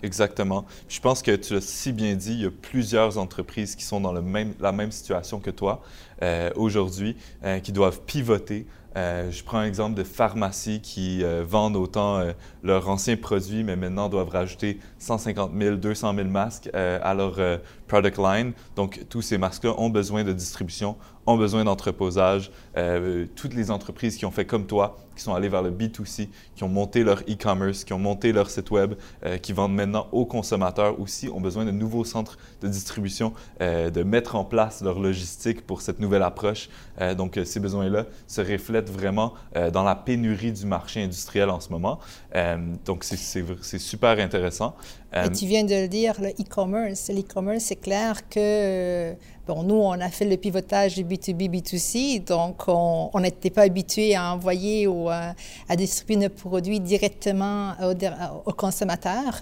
Exactement. 0.03 0.67
Je 0.89 1.01
pense 1.01 1.23
que 1.23 1.35
tu 1.35 1.55
l'as 1.55 1.61
si 1.61 1.93
bien 1.93 2.15
dit, 2.15 2.33
il 2.33 2.43
y 2.43 2.47
a 2.47 2.51
plusieurs 2.51 3.19
entreprises 3.19 3.75
qui 3.75 3.85
sont 3.85 4.01
dans 4.01 4.13
la 4.13 4.73
même 4.73 4.93
situation 4.93 5.41
que 5.41 5.51
toi 5.51 5.83
euh, 6.23 6.51
aujourd'hui, 6.57 7.17
euh, 7.45 7.61
qui 7.61 7.73
doivent 7.73 8.01
pivoter. 8.03 8.67
Euh, 8.97 9.31
je 9.31 9.45
prends 9.45 9.59
un 9.59 9.67
exemple 9.67 9.95
de 9.95 10.05
pharmacies 10.05 10.81
qui 10.81 11.23
vendent 11.43 11.77
autant 11.77 12.23
leurs 12.63 12.89
anciens 12.89 13.17
produits, 13.17 13.65
mais 13.65 13.77
maintenant 13.77 14.09
doivent 14.09 14.31
rajouter 14.31 14.81
150 14.99 15.53
000, 15.59 15.77
200 15.77 16.15
000 16.15 16.29
masques 16.29 16.71
à 16.75 17.15
product 17.87 18.19
line. 18.19 18.53
Donc, 18.75 19.05
tous 19.09 19.23
ces 19.23 19.39
masques-là 19.39 19.75
ont 19.79 19.91
besoin 19.91 20.25
de 20.25 20.33
distribution, 20.33 20.97
ont 21.27 21.37
besoin 21.37 21.65
d'entreposage. 21.65 22.51
toutes 23.35 23.55
les 23.55 23.71
entreprises 23.71 24.17
qui 24.17 24.27
ont 24.27 24.31
fait 24.31 24.45
comme 24.45 24.67
toi, 24.67 24.97
qui 25.17 25.23
sont 25.23 25.35
allées 25.35 25.49
vers 25.49 25.63
le 25.63 25.71
B2C, 25.71 26.29
qui 26.55 26.63
ont 26.63 26.69
monté 26.69 27.03
leur 27.03 27.21
e-commerce, 27.21 27.85
qui 27.85 27.93
ont 27.93 27.99
monté 27.99 28.33
leur 28.33 28.49
site 28.49 28.71
web, 28.71 28.95
qui 29.43 29.53
vendent 29.53 29.75
maintenant 29.75 30.07
aux 30.13 30.25
consommateurs 30.25 31.01
aussi, 31.01 31.29
ont 31.29 31.41
besoin 31.41 31.65
de 31.65 31.73
nouveaux 31.73 32.05
centres 32.05 32.39
de 32.61 32.69
distribution, 32.69 33.33
de 33.61 34.03
mettre 34.05 34.37
en 34.37 34.45
place 34.45 34.83
leur 34.83 35.01
logistique 35.01 35.67
pour 35.67 35.81
cette 35.81 35.99
nouvelle 35.99 36.23
approche. 36.23 36.69
donc, 37.17 37.41
ces 37.45 37.59
besoins-là 37.59 38.05
se 38.29 38.41
reflètent 38.41 38.91
vraiment 38.91 39.35
euh, 39.57 39.71
dans 39.71 39.83
la 39.83 39.95
pénurie 39.95 40.53
du 40.53 40.67
marché 40.67 41.03
industriel 41.03 41.51
en 41.51 41.61
ce 41.61 41.71
moment. 41.71 41.99
Euh, 42.35 42.57
donc, 42.85 43.05
c'est 43.05 43.79
super 43.79 44.19
intéressant. 44.19 44.77
Et 45.25 45.31
tu 45.31 45.47
viens 45.47 45.65
de 45.65 45.75
le 45.75 45.89
dire, 45.89 46.21
le 46.21 46.29
e-commerce. 46.31 47.09
L'e-commerce, 47.09 47.65
c'est 47.65 47.77
clair 47.77 48.29
que, 48.29 49.15
bon, 49.47 49.63
nous, 49.63 49.75
on 49.77 49.93
a 50.01 50.09
fait 50.09 50.25
le 50.25 50.37
pivotage 50.37 50.95
du 50.95 51.05
B2B, 51.05 51.51
B2C, 51.51 52.25
donc 52.25 52.65
on 52.69 53.21
n'était 53.21 53.51
pas 53.51 53.63
habitué 53.63 54.15
à 54.15 54.33
envoyer 54.35 54.87
ou 54.87 55.09
à, 55.09 55.35
à, 55.69 55.77
distribuer 55.77 56.17
nos 56.17 56.29
produits 56.29 56.81
directement 56.81 57.73
aux, 57.83 57.95
aux 58.49 58.53
consommateurs 58.53 59.41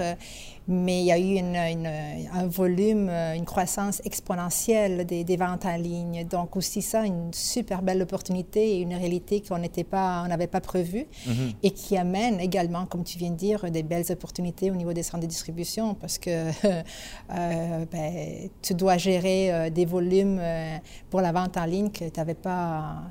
mais 0.67 1.01
il 1.01 1.07
y 1.07 1.13
a 1.13 1.19
eu 1.19 1.35
une, 1.35 1.57
une, 1.57 1.87
un 2.33 2.47
volume, 2.47 3.11
une 3.11 3.45
croissance 3.45 4.01
exponentielle 4.05 5.05
des, 5.05 5.23
des, 5.23 5.37
ventes 5.37 5.67
en 5.67 5.77
ligne. 5.77 6.27
Donc 6.27 6.57
aussi 6.57 6.81
ça, 6.81 7.05
une 7.05 7.33
super 7.35 7.83
belle 7.83 8.01
opportunité 8.01 8.77
et 8.77 8.81
une 8.81 8.95
réalité 8.95 9.43
qu'on 9.43 9.59
n'était 9.59 9.85
pas, 9.85 10.23
on 10.25 10.29
n'avait 10.29 10.47
pas 10.47 10.61
prévue 10.61 11.07
mm 11.27 11.33
-hmm. 11.33 11.55
et 11.63 11.71
qui 11.71 11.97
amène 11.97 12.41
également, 12.41 12.87
comme 12.87 13.05
tu 13.05 13.19
viens 13.19 13.31
de 13.31 13.37
dire, 13.37 13.71
des 13.71 13.83
belles 13.83 14.11
opportunités 14.11 14.71
au 14.71 14.75
niveau 14.75 14.93
des 14.93 15.03
centres 15.03 15.23
de 15.25 15.29
distribution 15.29 15.95
parce 15.95 16.19
que 16.19 16.31
euh, 16.65 17.85
ben, 17.93 18.49
tu 18.63 18.75
dois 18.75 18.97
gérer 18.97 19.41
euh, 19.53 19.71
des 19.71 19.85
volumes 19.95 20.39
euh, 20.41 20.77
pour 21.11 21.21
la 21.21 21.33
vente 21.33 21.57
en 21.57 21.65
ligne 21.65 21.91
que 21.91 22.09
tu 22.09 22.19
n'avais 22.19 22.35
pas. 22.35 23.03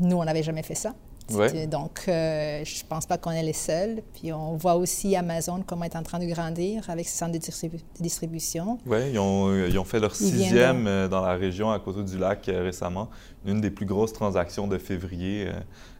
nous, 0.00 0.16
on 0.16 0.24
n'avait 0.24 0.42
jamais 0.42 0.62
fait 0.62 0.74
ça. 0.74 0.94
Ouais. 1.34 1.66
Donc, 1.66 2.04
euh, 2.08 2.62
je 2.64 2.82
ne 2.82 2.88
pense 2.88 3.06
pas 3.06 3.18
qu'on 3.18 3.30
est 3.30 3.42
les 3.42 3.52
seuls. 3.52 4.02
Puis 4.14 4.32
on 4.32 4.56
voit 4.56 4.74
aussi 4.74 5.14
Amazon 5.16 5.62
comment 5.66 5.84
est 5.84 5.96
en 5.96 6.02
train 6.02 6.18
de 6.18 6.26
grandir 6.26 6.88
avec 6.88 7.06
ses 7.06 7.18
centres 7.18 7.32
de, 7.32 7.38
distribu 7.38 7.76
de 7.76 8.02
distribution. 8.02 8.78
Oui, 8.86 9.10
ils 9.12 9.18
ont, 9.18 9.54
ils 9.54 9.78
ont 9.78 9.84
fait 9.84 10.00
leur 10.00 10.12
ils 10.12 10.26
sixième 10.26 10.84
de... 10.84 11.08
dans 11.08 11.20
la 11.20 11.34
région 11.34 11.70
à 11.70 11.78
côté 11.78 12.02
du 12.02 12.18
lac 12.18 12.48
euh, 12.48 12.62
récemment. 12.62 13.08
Une 13.46 13.60
des 13.60 13.70
plus 13.70 13.86
grosses 13.86 14.12
transactions 14.12 14.66
de 14.66 14.78
février. 14.78 15.48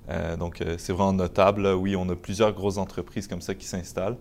Euh, 0.08 0.36
donc, 0.36 0.62
c'est 0.78 0.92
vraiment 0.92 1.12
notable. 1.12 1.66
Oui, 1.66 1.94
on 1.96 2.08
a 2.08 2.16
plusieurs 2.16 2.52
grosses 2.52 2.78
entreprises 2.78 3.26
comme 3.26 3.40
ça 3.40 3.54
qui 3.54 3.66
s'installent. 3.66 4.16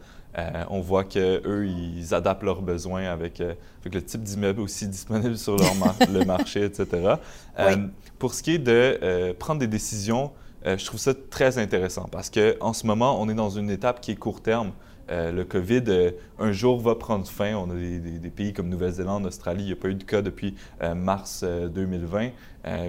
On 0.70 0.80
voit 0.80 1.04
qu'eux, 1.04 1.68
ils 1.68 2.14
adaptent 2.14 2.44
leurs 2.44 2.62
besoins 2.62 3.06
avec, 3.06 3.42
avec 3.42 3.94
le 3.94 4.02
type 4.02 4.24
d'immeuble 4.24 4.62
aussi 4.62 4.88
disponible 4.90 5.38
sur 5.38 5.58
leur 5.58 5.76
mar 5.76 5.96
le 6.12 6.24
marché, 6.24 6.64
etc. 6.64 7.16
Oui. 7.58 7.66
pour 8.18 8.34
ce 8.34 8.44
qui 8.44 8.56
est 8.56 8.60
de 8.60 9.34
prendre 9.34 9.60
des 9.60 9.68
décisions, 9.68 10.32
euh, 10.66 10.78
je 10.78 10.86
trouve 10.86 11.00
ça 11.00 11.14
très 11.14 11.58
intéressant 11.58 12.08
parce 12.12 12.30
qu'en 12.30 12.74
ce 12.74 12.86
moment, 12.86 13.22
on 13.22 13.30
est 13.30 13.34
dans 13.34 13.50
une 13.50 13.70
étape 13.70 14.02
qui 14.02 14.12
est 14.12 14.16
court 14.16 14.42
terme. 14.42 14.72
Euh, 15.10 15.32
le 15.32 15.44
COVID, 15.44 15.84
euh, 15.88 16.12
un 16.38 16.52
jour, 16.52 16.80
va 16.80 16.96
prendre 16.96 17.26
fin. 17.28 17.56
On 17.56 17.72
a 17.72 17.74
des, 17.74 18.00
des, 18.00 18.20
des 18.20 18.30
pays 18.30 18.54
comme 18.54 18.70
Nouvelle-Zélande, 18.70 19.26
Australie, 19.26 19.64
il 19.64 19.68
n'y 19.68 19.72
a 19.72 19.76
pas 19.76 19.88
eu 19.88 19.96
de 19.96 20.04
cas 20.04 20.22
depuis 20.22 20.56
euh, 20.84 20.94
mars 20.94 21.44
2020. 21.44 22.30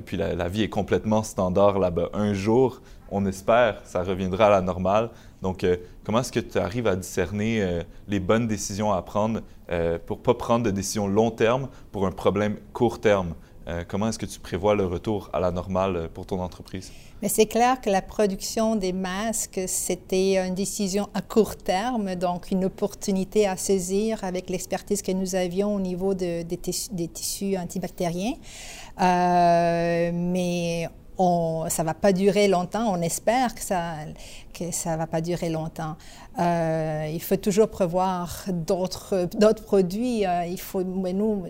puis 0.04 0.16
la, 0.16 0.34
la, 0.34 0.48
vie 0.48 0.62
est 0.62 0.68
complètement 0.68 1.22
standard 1.22 1.78
là-bas. 1.78 2.10
Un 2.12 2.34
jour, 2.34 2.82
on 3.10 3.24
espère, 3.24 3.80
ça 3.84 4.02
reviendra 4.02 4.48
à 4.48 4.50
la 4.50 4.60
normale. 4.60 5.10
Donc, 5.42 5.64
comment 6.04 6.20
est-ce 6.20 6.32
que 6.32 6.40
tu 6.40 6.58
arrives 6.58 6.86
à 6.86 6.96
discerner 6.96 7.82
les 8.08 8.20
bonnes 8.20 8.46
décisions 8.46 8.92
à 8.92 9.00
prendre 9.02 9.40
pour 10.06 10.18
ne 10.18 10.22
pas 10.22 10.34
prendre 10.34 10.64
de 10.64 10.70
décisions 10.70 11.08
long 11.08 11.30
terme 11.30 11.68
pour 11.92 12.06
un 12.06 12.12
problème 12.12 12.56
court 12.72 13.00
terme? 13.00 13.34
comment 13.88 14.08
est-ce 14.08 14.18
que 14.18 14.26
tu 14.26 14.40
prévois 14.40 14.74
le 14.74 14.84
retour 14.84 15.30
à 15.32 15.40
la 15.40 15.50
normale 15.50 16.08
pour 16.12 16.26
ton 16.26 16.40
entreprise? 16.40 16.90
Mais 17.22 17.28
c'est 17.28 17.46
clair 17.46 17.80
que 17.80 17.90
la 17.90 18.00
production 18.00 18.76
des 18.76 18.94
masques, 18.94 19.60
c'était 19.66 20.38
une 20.38 20.54
décision 20.54 21.08
à 21.12 21.20
court 21.20 21.56
terme, 21.56 22.14
donc 22.14 22.50
une 22.50 22.64
opportunité 22.64 23.46
à 23.46 23.58
saisir 23.58 24.24
avec 24.24 24.48
l'expertise 24.48 25.02
que 25.02 25.12
nous 25.12 25.34
avions 25.34 25.74
au 25.74 25.80
niveau 25.80 26.14
de, 26.14 26.42
des, 26.42 27.08
tissus, 27.08 27.58
antibactériens. 27.58 28.34
Euh, 29.02 30.10
mais 30.14 30.88
ça 31.68 31.82
ne 31.82 31.86
va 31.86 31.92
pas 31.92 32.14
durer 32.14 32.48
longtemps. 32.48 32.90
On 32.90 33.02
espère 33.02 33.54
que 33.54 33.60
ça 33.60 33.96
que 34.52 34.70
ça 34.70 34.92
ne 34.92 34.96
va 34.98 35.06
pas 35.06 35.20
durer 35.20 35.48
longtemps. 35.48 35.96
Euh, 36.38 37.10
il 37.12 37.20
faut 37.20 37.36
toujours 37.36 37.68
prévoir 37.68 38.44
d'autres 38.48 39.28
produits. 39.64 40.24
Euh, 40.24 40.46
il 40.46 40.60
faut, 40.60 40.84
mais 40.84 41.12
nous, 41.12 41.44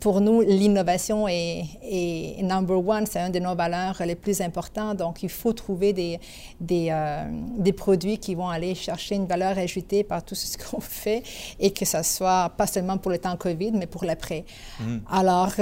pour 0.00 0.20
nous, 0.20 0.40
l'innovation 0.42 1.28
est, 1.28 1.64
est, 1.82 2.42
number 2.42 2.86
one. 2.86 3.06
C'est 3.06 3.20
une 3.20 3.32
de 3.32 3.38
nos 3.38 3.54
valeurs 3.54 4.02
les 4.04 4.16
plus 4.16 4.40
importantes. 4.40 4.98
Donc, 4.98 5.22
il 5.22 5.28
faut 5.28 5.52
trouver 5.52 5.92
des, 5.92 6.18
des, 6.60 6.88
euh, 6.90 7.24
des 7.56 7.72
produits 7.72 8.18
qui 8.18 8.34
vont 8.34 8.48
aller 8.48 8.74
chercher 8.74 9.14
une 9.14 9.26
valeur 9.26 9.56
ajoutée 9.56 10.02
par 10.04 10.24
tout 10.24 10.34
ce 10.34 10.58
qu'on 10.58 10.80
fait 10.80 11.22
et 11.58 11.70
que 11.70 11.84
ce 11.84 12.02
soit 12.02 12.50
pas 12.56 12.66
seulement 12.66 12.98
pour 12.98 13.10
le 13.10 13.18
temps 13.18 13.36
COVID, 13.36 13.72
mais 13.72 13.86
pour 13.86 14.04
l'après. 14.04 14.44
Mm. 14.80 14.98
Alors, 15.10 15.52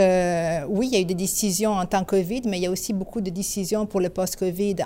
oui, 0.68 0.88
il 0.88 0.94
y 0.94 0.96
a 0.96 1.00
eu 1.00 1.04
des 1.04 1.14
décisions 1.14 1.72
en 1.72 1.86
temps 1.86 2.04
COVID, 2.04 2.42
mais 2.46 2.58
il 2.58 2.62
y 2.62 2.66
a 2.66 2.70
aussi 2.70 2.92
beaucoup 2.92 3.20
de 3.20 3.30
décisions 3.30 3.86
pour 3.86 4.00
le 4.00 4.08
post-COVID. 4.08 4.76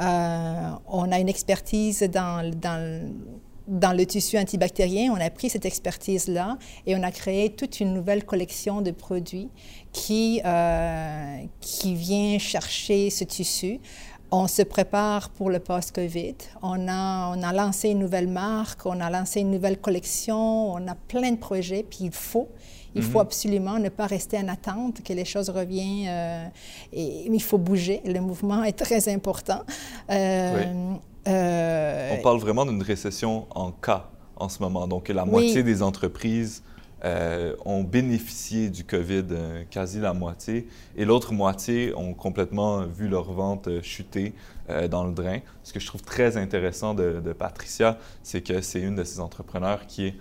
Euh, 0.00 0.70
on 0.88 1.12
a 1.12 1.18
une 1.18 1.28
expertise 1.28 2.02
dans, 2.02 2.50
dans, 2.54 3.96
le 3.96 4.04
tissu 4.04 4.38
antibactérien. 4.38 5.12
On 5.12 5.20
a 5.20 5.30
pris 5.30 5.50
cette 5.50 5.64
expertise-là 5.64 6.58
et 6.86 6.96
on 6.96 7.02
a 7.02 7.10
créé 7.10 7.50
toute 7.50 7.80
une 7.80 7.94
nouvelle 7.94 8.24
collection 8.24 8.82
de 8.82 8.90
produits 8.90 9.50
qui, 9.92 10.40
euh, 10.44 11.36
qui 11.60 11.94
vient 11.94 12.38
chercher 12.38 13.10
ce 13.10 13.24
tissu. 13.24 13.80
On 14.30 14.48
se 14.48 14.62
prépare 14.62 15.30
pour 15.30 15.48
le 15.48 15.60
post-COVID. 15.60 16.34
On 16.60 16.88
a, 16.88 17.36
on 17.36 17.42
a 17.42 17.52
lancé 17.52 17.90
une 17.90 18.00
nouvelle 18.00 18.26
marque, 18.26 18.84
on 18.84 19.00
a 19.00 19.08
lancé 19.08 19.40
une 19.40 19.52
nouvelle 19.52 19.78
collection, 19.78 20.72
on 20.72 20.88
a 20.88 20.96
plein 20.96 21.30
de 21.30 21.36
projets, 21.36 21.84
puis 21.88 22.00
il 22.02 22.10
faut. 22.10 22.48
Il 22.94 23.02
faut 23.02 23.20
absolument 23.20 23.78
ne 23.78 23.88
pas 23.88 24.06
rester 24.06 24.38
en 24.38 24.48
attente 24.48 25.02
que 25.02 25.12
les 25.12 25.24
choses 25.24 25.50
reviennent. 25.50 26.08
Euh, 26.08 26.46
et, 26.92 27.26
il 27.26 27.42
faut 27.42 27.58
bouger. 27.58 28.00
Le 28.04 28.20
mouvement 28.20 28.62
est 28.62 28.78
très 28.78 29.08
important. 29.12 29.62
Euh, 30.10 30.64
oui. 30.64 31.00
On 31.26 32.22
parle 32.22 32.38
vraiment 32.38 32.66
d'une 32.66 32.82
récession 32.82 33.46
en 33.54 33.72
cas 33.72 34.08
en 34.36 34.48
ce 34.48 34.62
moment. 34.62 34.86
Donc, 34.86 35.08
la 35.08 35.24
moitié 35.24 35.62
des 35.62 35.82
entreprises 35.82 36.62
euh, 37.04 37.54
ont 37.66 37.82
bénéficié 37.82 38.70
du 38.70 38.82
COVID, 38.82 39.24
euh, 39.30 39.64
quasi 39.68 40.00
la 40.00 40.14
moitié, 40.14 40.66
et 40.96 41.04
l'autre 41.04 41.34
moitié 41.34 41.94
ont 41.94 42.14
complètement 42.14 42.86
vu 42.86 43.08
leur 43.08 43.30
vente 43.30 43.68
euh, 43.68 43.82
chuter 43.82 44.32
dans 44.90 45.04
le 45.04 45.12
drain. 45.12 45.40
Ce 45.62 45.74
que 45.74 45.80
je 45.80 45.86
trouve 45.86 46.00
très 46.00 46.38
intéressant 46.38 46.94
de, 46.94 47.20
de 47.22 47.32
Patricia, 47.34 47.98
c'est 48.22 48.40
que 48.40 48.62
c'est 48.62 48.80
une 48.80 48.96
de 48.96 49.04
ces 49.04 49.20
entrepreneurs 49.20 49.86
qui 49.86 50.14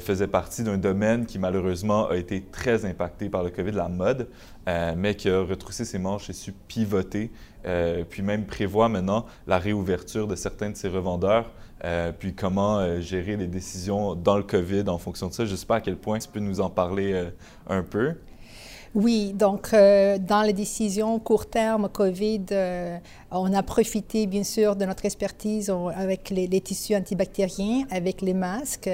faisait 0.00 0.28
partie 0.28 0.62
d'un 0.62 0.78
domaine 0.78 1.26
qui 1.26 1.38
malheureusement 1.38 2.08
a 2.08 2.16
été 2.16 2.42
très 2.52 2.84
impacté 2.84 3.28
par 3.28 3.42
le 3.42 3.50
COVID, 3.50 3.72
la 3.72 3.88
mode, 3.88 4.28
mais 4.96 5.16
qui 5.16 5.28
a 5.28 5.40
retroussé 5.40 5.84
ses 5.84 5.98
manches 5.98 6.30
et 6.30 6.32
su 6.32 6.52
pivoter, 6.52 7.30
puis 8.08 8.22
même 8.22 8.46
prévoit 8.46 8.88
maintenant 8.88 9.26
la 9.46 9.58
réouverture 9.58 10.28
de 10.28 10.36
certains 10.36 10.70
de 10.70 10.76
ses 10.76 10.88
revendeurs 10.88 11.50
euh, 11.84 12.12
puis 12.16 12.32
comment 12.32 12.78
euh, 12.78 13.00
gérer 13.00 13.36
les 13.36 13.48
décisions 13.48 14.14
dans 14.14 14.36
le 14.36 14.44
COVID 14.44 14.84
en 14.88 14.98
fonction 14.98 15.28
de 15.28 15.32
ça. 15.32 15.44
Je 15.44 15.50
ne 15.50 15.56
sais 15.56 15.66
pas 15.66 15.76
à 15.76 15.80
quel 15.80 15.96
point 15.96 16.18
tu 16.18 16.28
peux 16.28 16.38
nous 16.38 16.60
en 16.60 16.70
parler 16.70 17.12
euh, 17.12 17.30
un 17.68 17.82
peu. 17.82 18.14
Oui, 18.94 19.32
donc 19.32 19.72
euh, 19.72 20.18
dans 20.18 20.42
les 20.42 20.52
décisions 20.52 21.18
court 21.18 21.46
terme 21.46 21.88
COVID, 21.88 22.44
euh, 22.52 22.98
on 23.30 23.50
a 23.54 23.62
profité 23.62 24.26
bien 24.26 24.44
sûr 24.44 24.76
de 24.76 24.84
notre 24.84 25.06
expertise 25.06 25.72
avec 25.96 26.28
les, 26.28 26.60
tissus 26.60 26.94
antibactériens, 26.94 27.86
avec 27.90 28.20
les 28.20 28.34
masques. 28.34 28.90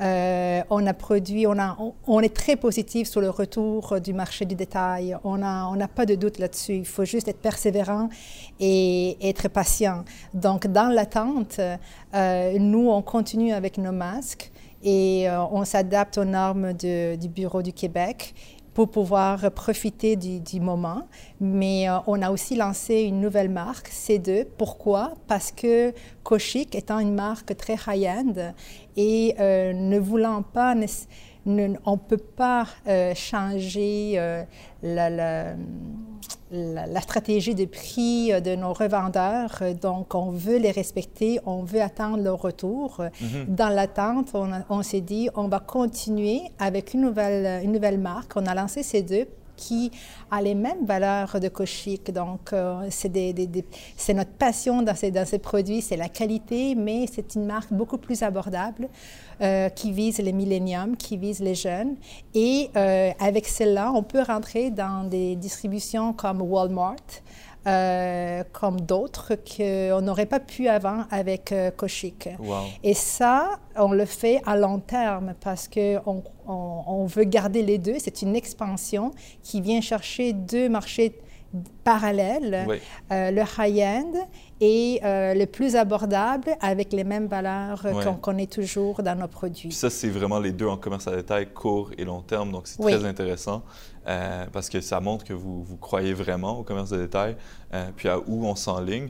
Euh, 0.00 0.62
on 0.70 0.86
a 0.86 0.94
produit, 0.94 1.48
on, 1.48 2.20
est 2.20 2.34
très 2.34 2.54
positif 2.54 3.08
sur 3.08 3.20
le 3.20 3.28
retour 3.28 4.00
du 4.00 4.12
marché 4.12 4.44
du 4.44 4.54
détail. 4.54 5.16
On 5.24 5.38
n'a 5.38 5.88
pas 5.88 6.06
de 6.06 6.14
doute 6.14 6.38
là-dessus. 6.38 6.76
Il 6.76 6.86
faut 6.86 7.04
juste 7.04 7.26
être 7.26 7.40
persévérant 7.40 8.08
et, 8.60 9.16
être 9.28 9.48
patient. 9.48 10.04
Donc 10.32 10.68
dans 10.68 10.94
l'attente, 10.94 11.60
nous, 12.14 12.88
on 12.88 13.02
continue 13.02 13.52
avec 13.52 13.78
nos 13.78 13.92
masques 13.92 14.52
et 14.84 15.26
on 15.50 15.64
s'adapte 15.64 16.18
aux 16.18 16.24
normes 16.24 16.72
du 16.72 17.28
Bureau 17.28 17.62
du 17.62 17.72
Québec 17.72 18.32
pour 18.74 18.90
pouvoir 18.90 19.50
profiter 19.52 20.16
du, 20.16 20.60
moment. 20.60 21.08
Mais 21.40 21.88
euh, 21.88 21.98
on 22.06 22.22
a 22.22 22.30
aussi 22.30 22.56
lancé 22.56 23.02
une 23.02 23.20
nouvelle 23.20 23.48
marque, 23.48 23.88
C2. 23.88 24.46
Pourquoi? 24.56 25.14
Parce 25.26 25.52
que 25.52 25.92
Koshik 26.22 26.74
étant 26.74 26.98
une 26.98 27.14
marque 27.14 27.56
très 27.56 27.76
high-end 27.86 28.52
et 28.96 29.34
euh, 29.40 29.72
ne 29.72 29.98
voulant 29.98 30.42
pas 30.42 30.74
on 31.46 31.52
ne 31.92 31.96
peut 31.96 32.16
pas 32.16 32.66
euh, 32.86 33.14
changer 33.14 34.14
euh, 34.16 34.44
la, 34.82 35.54
stratégie 37.00 37.54
de 37.54 37.64
prix 37.64 38.32
euh, 38.32 38.40
de 38.40 38.54
nos 38.54 38.72
revendeurs. 38.72 39.62
Donc, 39.80 40.14
on 40.14 40.30
veut 40.30 40.58
les 40.58 40.70
respecter, 40.70 41.40
on 41.46 41.62
veut 41.62 41.80
attendre 41.80 42.18
leur 42.18 42.40
retour. 42.40 43.00
Mm-hmm. 43.00 43.46
Dans 43.54 43.68
l'attente, 43.68 44.30
on, 44.34 44.50
on 44.68 44.82
s'est 44.82 45.00
dit, 45.00 45.28
on 45.34 45.48
va 45.48 45.60
continuer 45.60 46.42
avec 46.58 46.94
une 46.94 47.02
nouvelle, 47.02 47.64
une 47.64 47.72
nouvelle 47.72 47.98
marque. 47.98 48.32
On 48.36 48.46
a 48.46 48.54
lancé 48.54 48.82
ces 48.82 49.02
deux 49.02 49.26
qui 49.60 49.90
a 50.30 50.40
les 50.40 50.54
mêmes 50.54 50.84
valeurs 50.86 51.38
de 51.38 51.48
Kochik. 51.48 52.10
Donc, 52.12 52.52
euh, 52.52 52.88
c'est 52.90 54.14
notre 54.14 54.32
passion 54.32 54.82
dans 54.82 54.96
ces, 54.96 55.38
produits, 55.38 55.82
c'est 55.82 55.96
la 55.96 56.08
qualité, 56.08 56.74
mais 56.74 57.06
c'est 57.12 57.34
une 57.34 57.44
marque 57.44 57.72
beaucoup 57.72 57.98
plus 57.98 58.22
abordable 58.22 58.88
euh, 59.40 59.68
qui 59.68 59.92
vise 59.92 60.18
les 60.18 60.32
milléniums, 60.32 60.96
qui 60.96 61.16
vise 61.16 61.40
les 61.40 61.54
jeunes. 61.54 61.96
Et 62.34 62.70
euh, 62.76 63.10
avec 63.20 63.46
celle-là, 63.46 63.92
on 63.94 64.02
peut 64.02 64.22
rentrer 64.22 64.70
dans 64.70 65.04
des 65.04 65.36
distributions 65.36 66.12
comme 66.12 66.40
Walmart. 66.40 66.96
Euh, 67.66 68.42
comme 68.52 68.80
d'autres 68.80 69.34
qu'on 69.34 70.00
n'aurait 70.00 70.24
pas 70.24 70.40
pu 70.40 70.68
avant 70.68 71.04
avec 71.10 71.52
euh, 71.52 71.70
Et 72.82 72.94
ça, 72.94 73.58
on 73.76 73.92
le 73.92 74.06
fait 74.06 74.40
à 74.46 74.56
long 74.56 74.78
terme 74.78 75.34
parce 75.42 75.68
qu'on 75.68 76.22
on, 76.48 76.82
on 76.86 77.04
veut 77.04 77.24
garder 77.24 77.62
les 77.62 77.76
deux. 77.76 77.96
C'est 77.98 78.22
une 78.22 78.34
expansion 78.34 79.10
qui 79.42 79.60
vient 79.60 79.82
chercher 79.82 80.32
deux 80.32 80.70
marchés 80.70 81.18
parallèles, 81.82 82.66
euh, 83.10 83.30
le 83.30 83.42
high-end 83.58 84.12
et 84.60 85.00
euh, 85.04 85.34
le 85.34 85.46
plus 85.46 85.74
abordable 85.74 86.56
avec 86.60 86.92
les 86.92 87.04
mêmes 87.04 87.26
valeurs 87.26 87.82
qu'on 87.82 88.14
connaît 88.14 88.46
toujours 88.46 89.02
dans 89.02 89.18
nos 89.18 89.26
produits. 89.26 89.72
ça, 89.72 89.90
c'est 89.90 90.08
vraiment 90.08 90.38
les 90.38 90.52
deux 90.52 90.66
en 90.66 90.76
commerce 90.76 91.08
à 91.08 91.16
détail, 91.16 91.48
court 91.52 91.90
et 91.98 92.04
long 92.04 92.20
terme. 92.20 92.52
Donc, 92.52 92.66
c'est 92.66 92.80
très 92.80 93.04
intéressant 93.04 93.62
euh, 94.06 94.46
parce 94.52 94.68
que 94.68 94.80
ça 94.80 95.00
montre 95.00 95.24
que 95.24 95.32
vous, 95.32 95.62
vous 95.62 95.76
croyez 95.76 96.14
vraiment 96.14 96.58
au 96.58 96.62
commerce 96.62 96.90
de 96.90 96.98
détail, 96.98 97.36
puis 97.96 98.08
à 98.08 98.18
où 98.18 98.46
on 98.46 98.54
s'enligne. 98.54 99.08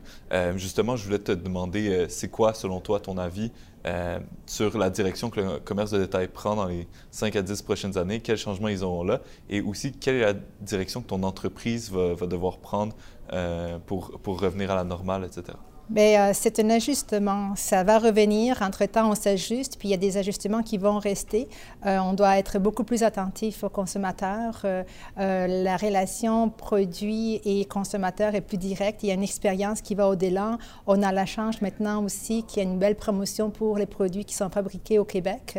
justement, 0.56 0.96
je 0.96 1.04
voulais 1.04 1.18
te 1.18 1.32
demander, 1.32 2.06
c'est 2.08 2.28
quoi, 2.28 2.54
selon 2.54 2.80
toi, 2.80 3.00
ton 3.00 3.18
avis 3.18 3.52
euh, 3.86 4.18
sur 4.46 4.76
la 4.76 4.90
direction 4.90 5.30
que 5.30 5.40
le 5.40 5.58
commerce 5.58 5.90
de 5.90 5.98
détail 5.98 6.28
prend 6.28 6.54
dans 6.56 6.66
les 6.66 6.86
5 7.10 7.34
à 7.36 7.42
10 7.42 7.62
prochaines 7.62 7.96
années, 7.96 8.20
quels 8.20 8.36
changements 8.36 8.68
ils 8.68 8.84
auront 8.84 9.04
là, 9.04 9.20
et 9.48 9.60
aussi 9.60 9.92
quelle 9.92 10.16
est 10.16 10.20
la 10.20 10.34
direction 10.60 11.00
que 11.00 11.08
ton 11.08 11.22
entreprise 11.22 11.90
va, 11.90 12.14
devoir 12.26 12.58
prendre 12.58 12.94
euh, 13.32 13.78
pour, 13.86 14.20
pour 14.20 14.40
revenir 14.40 14.70
à 14.70 14.74
la 14.74 14.84
normale, 14.84 15.24
etc. 15.24 15.56
Bien, 15.90 16.28
euh, 16.28 16.30
c'est 16.34 16.60
un 16.60 16.70
ajustement. 16.70 17.54
Ça 17.56 17.82
va 17.82 17.98
revenir. 17.98 18.62
Entre-temps, 18.62 19.10
on 19.10 19.16
s'ajuste, 19.16 19.76
puis 19.76 19.88
il 19.88 19.90
y 19.90 19.94
a 19.94 19.96
des 19.96 20.18
ajustements 20.18 20.62
qui 20.62 20.78
vont 20.78 21.00
rester. 21.00 21.48
Euh, 21.84 21.98
on 21.98 22.12
doit 22.12 22.38
être 22.38 22.60
beaucoup 22.60 22.84
plus 22.84 23.02
attentif 23.02 23.64
aux 23.64 23.70
consommateurs. 23.70 24.62
Euh, 24.64 24.84
la 25.16 25.76
relation 25.76 26.48
produit 26.48 27.40
et 27.44 27.64
consommateur 27.64 28.36
est 28.36 28.40
plus 28.40 28.56
directe. 28.56 29.02
Il 29.02 29.08
y 29.08 29.10
a 29.10 29.14
une 29.14 29.24
expérience 29.24 29.80
qui 29.80 29.96
va 29.96 30.06
au-delà. 30.06 30.58
On 30.86 31.02
a 31.02 31.10
la 31.10 31.26
chance 31.26 31.60
maintenant 31.60 32.04
aussi 32.04 32.44
qu'il 32.44 32.62
y 32.62 32.66
a 32.66 32.70
une 32.70 32.78
belle 32.78 32.94
promotion 32.94 33.50
pour 33.50 33.76
les 33.76 33.86
produits 33.86 34.24
qui 34.24 34.34
sont 34.34 34.48
fabriqués 34.48 35.00
au 35.00 35.04
Québec. 35.04 35.58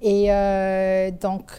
Et 0.00 0.28
donc, 1.20 1.58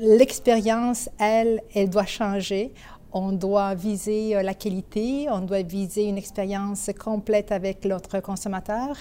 l'expérience, 0.00 1.08
elle, 1.20 1.62
elle 1.76 1.90
doit 1.90 2.06
changer 2.06 2.72
on 3.16 3.32
doit 3.32 3.74
viser 3.74 4.36
euh, 4.36 4.42
la 4.42 4.54
qualité, 4.54 5.26
on 5.30 5.40
doit 5.40 5.62
viser 5.62 6.04
une 6.04 6.18
expérience 6.18 6.90
complète 6.98 7.50
avec 7.50 7.84
l'autre 7.84 8.20
consommateur. 8.20 8.96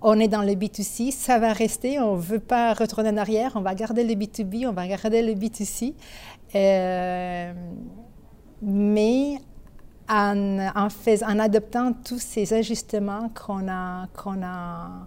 On 0.00 0.18
est 0.18 0.28
dans 0.28 0.42
le 0.42 0.52
B2C, 0.52 1.10
ça 1.10 1.38
va 1.38 1.52
rester, 1.52 2.00
on 2.00 2.16
ne 2.16 2.20
veut 2.20 2.40
pas 2.40 2.72
retourner 2.72 3.10
en 3.10 3.18
arrière, 3.18 3.52
on 3.56 3.60
va 3.60 3.74
garder 3.74 4.02
le 4.02 4.14
B2B, 4.14 4.66
on 4.66 4.72
va 4.72 4.86
garder 4.86 5.22
le 5.22 5.34
B2C. 5.34 5.92
Euh, 6.54 7.52
mais 8.62 9.38
en, 10.08 10.58
en, 10.74 11.38
adoptant 11.38 11.92
tous 11.92 12.18
ces 12.18 12.54
ajustements 12.54 13.28
qu'on 13.28 13.68
a, 13.68 14.06
qu'on 14.16 14.42
a 14.42 15.06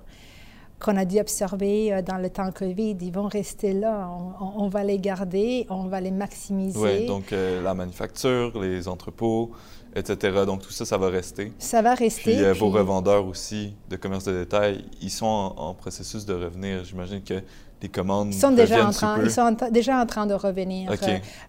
qu'on 0.84 0.98
a 0.98 1.06
dû 1.06 1.17
absorber 1.17 1.93
euh, 1.93 2.02
dans 2.02 2.17
le 2.17 2.30
temps 2.30 2.52
Covid, 2.52 2.98
ils 3.02 3.12
vont 3.12 3.28
rester 3.28 3.74
là. 3.74 4.10
On, 4.39 4.67
va 4.67 4.84
les 4.84 5.00
garder, 5.00 5.65
on 5.69 5.86
va 5.86 6.02
les 6.02 6.12
maximiser. 6.12 6.80
Oui, 6.80 7.06
donc 7.08 7.32
euh, 7.32 7.62
la 7.63 7.74
manufacture, 7.74 8.60
les 8.62 8.88
entrepôts, 8.88 9.52
etc. 9.96 10.43
Donc 10.46 10.62
tout 10.62 10.72
ça, 10.72 10.86
ça 10.86 10.98
va 10.98 11.10
rester. 11.10 11.54
Ça 11.58 11.82
va 11.82 11.96
rester. 11.96 12.34
Puis, 12.34 12.43
euh, 12.43 12.54
vos 12.54 12.69
revendeurs 12.69 13.26
aussi 13.26 13.74
de 13.89 13.96
commerce 13.96 14.26
de 14.26 14.38
détail, 14.38 14.86
ils 15.02 15.10
sont 15.10 15.54
en, 15.58 15.74
processus 15.74 16.26
de 16.26 16.34
revenir. 16.34 16.84
J'imagine 16.84 17.24
que 17.24 17.41
les 17.82 17.89
commandes 17.89 18.34
ils 18.34 18.39
sont 18.39 18.52
déjà 18.52 18.88
en 18.88 18.91
train, 18.91 19.22
Ils 19.24 19.32
sont 19.32 19.56
déjà 19.72 20.00
en 20.00 20.06
train 20.06 20.26
de 20.26 20.34
revenir. 20.34 20.91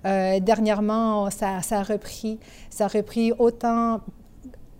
dernièrement, 0.04 1.30
ça, 1.30 1.60
ça, 1.62 1.80
a 1.80 1.82
repris. 1.82 2.38
Ça 2.70 2.86
a 2.86 2.88
repris 2.88 3.32
autant 3.38 4.00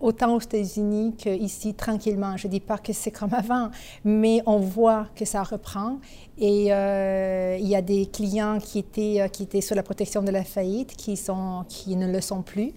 autant 0.05 0.35
aux 0.35 0.39
États-Unis 0.39 1.15
qu'ici, 1.17 1.73
tranquillement. 1.73 2.37
Je 2.37 2.47
ne 2.47 2.51
dis 2.51 2.59
pas 2.59 2.77
que 2.77 2.93
c'est 2.93 3.11
comme 3.11 3.33
avant, 3.33 3.69
mais 4.03 4.41
on 4.45 4.57
voit 4.57 5.07
que 5.15 5.25
ça 5.25 5.43
reprend. 5.43 5.97
Et 6.37 6.71
euh, 6.71 7.57
il 7.59 7.67
y 7.67 7.75
a 7.75 7.81
des 7.81 8.05
clients 8.05 8.59
qui 8.59 8.79
étaient, 8.79 9.21
euh, 9.21 9.27
qui 9.27 9.43
étaient 9.43 9.61
sous 9.61 9.73
la 9.73 9.83
protection 9.83 10.21
de 10.21 10.31
la 10.31 10.43
faillite, 10.43 10.95
qui, 10.95 11.17
sont, 11.17 11.65
qui 11.67 11.95
ne 11.95 12.11
le 12.11 12.21
sont 12.21 12.43
plus, 12.43 12.73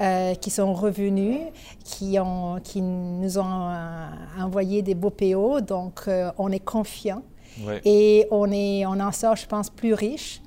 euh, 0.00 0.34
qui 0.34 0.50
sont 0.50 0.74
revenus, 0.74 1.38
qui, 1.84 2.18
ont, 2.18 2.58
qui 2.62 2.82
nous 2.82 3.38
ont 3.38 3.74
envoyé 4.38 4.82
des 4.82 4.94
beaux 4.94 5.10
PO. 5.10 5.60
Donc, 5.60 6.08
on 6.38 6.50
est 6.50 6.64
confiant. 6.64 7.22
Et 7.84 8.26
on, 8.30 8.50
est, 8.50 8.86
on 8.86 8.98
en 8.98 9.12
sort, 9.12 9.36
je 9.36 9.46
pense, 9.46 9.68
plus 9.68 9.92
riche 9.92 10.40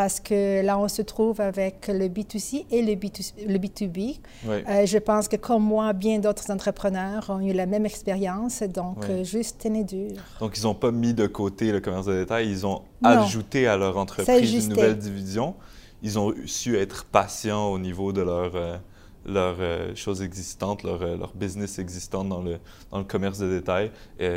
parce 0.00 0.18
que 0.18 0.62
là, 0.64 0.78
on 0.78 0.88
se 0.88 1.02
trouve 1.02 1.42
avec 1.42 1.88
le 1.88 2.08
B2C 2.08 2.64
et 2.70 2.80
le, 2.80 2.94
B2, 2.94 3.86
b 3.86 4.18
euh, 4.46 4.86
je 4.86 4.96
pense 4.96 5.28
que 5.28 5.36
comme 5.36 5.62
moi, 5.62 5.92
bien 5.92 6.18
d'autres 6.18 6.50
entrepreneurs 6.50 7.28
ont 7.28 7.40
eu 7.40 7.52
la 7.52 7.66
même 7.66 7.84
expérience, 7.84 8.62
donc 8.62 9.04
euh, 9.10 9.24
juste 9.24 9.60
tenez 9.60 9.84
dur. 9.84 10.12
Donc, 10.40 10.56
ils 10.56 10.62
n'ont 10.62 10.74
pas 10.74 10.90
mis 10.90 11.12
de 11.12 11.26
côté 11.26 11.70
le 11.70 11.80
commerce 11.80 12.06
de 12.06 12.18
détail, 12.18 12.48
ils 12.48 12.66
ont 12.66 12.80
ajouté 13.04 13.66
à 13.66 13.76
leur 13.76 13.98
entreprise 13.98 14.54
une 14.54 14.70
nouvelle 14.70 14.96
division. 14.96 15.54
Ils 16.02 16.18
ont 16.18 16.32
su 16.46 16.78
être 16.78 17.04
patients 17.04 17.66
au 17.66 17.78
niveau 17.78 18.14
de 18.14 18.22
leur... 18.22 18.56
Euh, 18.56 18.76
leurs 19.26 19.58
choses 19.96 20.22
existantes, 20.22 20.82
leur, 20.82 21.00
leur, 21.00 21.34
business 21.34 21.78
existant 21.78 22.24
dans 22.24 22.40
le, 22.40 22.58
dans 22.90 22.96
le 22.96 23.04
commerce 23.04 23.38
de 23.38 23.50
détail, 23.50 23.92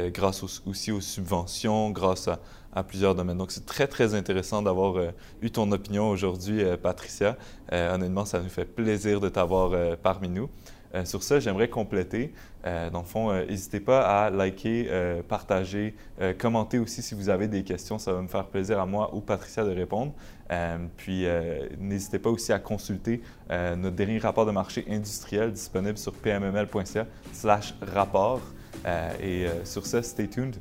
grâce 0.08 0.44
aussi 0.44 0.92
aux 0.92 1.00
subventions, 1.00 1.90
grâce 1.92 2.28
à, 2.28 2.42
à 2.76 2.84
plusieurs 2.84 3.16
domaines. 3.16 3.38
Donc, 3.38 3.52
c'est 3.52 3.66
très, 3.66 3.88
très 3.88 4.16
intéressant 4.16 4.62
d'avoir 4.62 4.98
euh, 4.98 5.12
eu 5.42 5.52
ton 5.52 5.72
opinion 5.72 6.10
aujourd'hui, 6.10 6.64
euh, 6.64 6.78
Patricia. 6.78 7.38
Euh, 7.72 7.96
honnêtement, 7.96 8.26
ça 8.26 8.40
nous 8.40 8.50
fait 8.50 8.66
plaisir 8.66 9.20
de 9.20 9.30
t'avoir 9.30 9.98
parmi 9.98 10.30
nous. 10.30 10.50
sur 11.06 11.24
ça, 11.24 11.40
j'aimerais 11.40 11.70
compléter. 11.70 12.34
dans 12.64 13.00
le 13.00 13.06
fond, 13.06 13.34
n'hésitez 13.34 13.80
pas 13.80 14.02
à 14.02 14.30
liker, 14.30 14.90
partager, 15.28 15.96
commenter 16.38 16.78
aussi 16.78 17.02
si 17.02 17.16
vous 17.16 17.30
avez 17.30 17.48
des 17.48 17.64
questions. 17.64 17.98
Ça 17.98 18.14
va 18.14 18.22
me 18.22 18.28
faire 18.28 18.46
plaisir 18.46 18.80
à 18.80 18.86
moi 18.86 19.14
ou 19.16 19.22
Patricia 19.22 19.64
de 19.64 19.72
répondre. 19.72 20.14
puis, 20.98 21.26
n'hésitez 21.80 22.20
pas 22.20 22.30
aussi 22.30 22.54
à 22.54 22.60
consulter 22.60 23.22
notre 23.50 23.96
dernier 23.96 24.20
rapport 24.20 24.46
de 24.46 24.52
marché 24.52 24.86
industriel 24.90 25.52
disponible 25.52 25.98
sur 25.98 26.14
pmml.ca 26.14 27.08
slash 27.32 27.74
rapport. 27.82 28.42
et 29.22 29.48
sur 29.64 29.86
ça, 29.86 30.04
stay 30.04 30.28
tuned. 30.28 30.58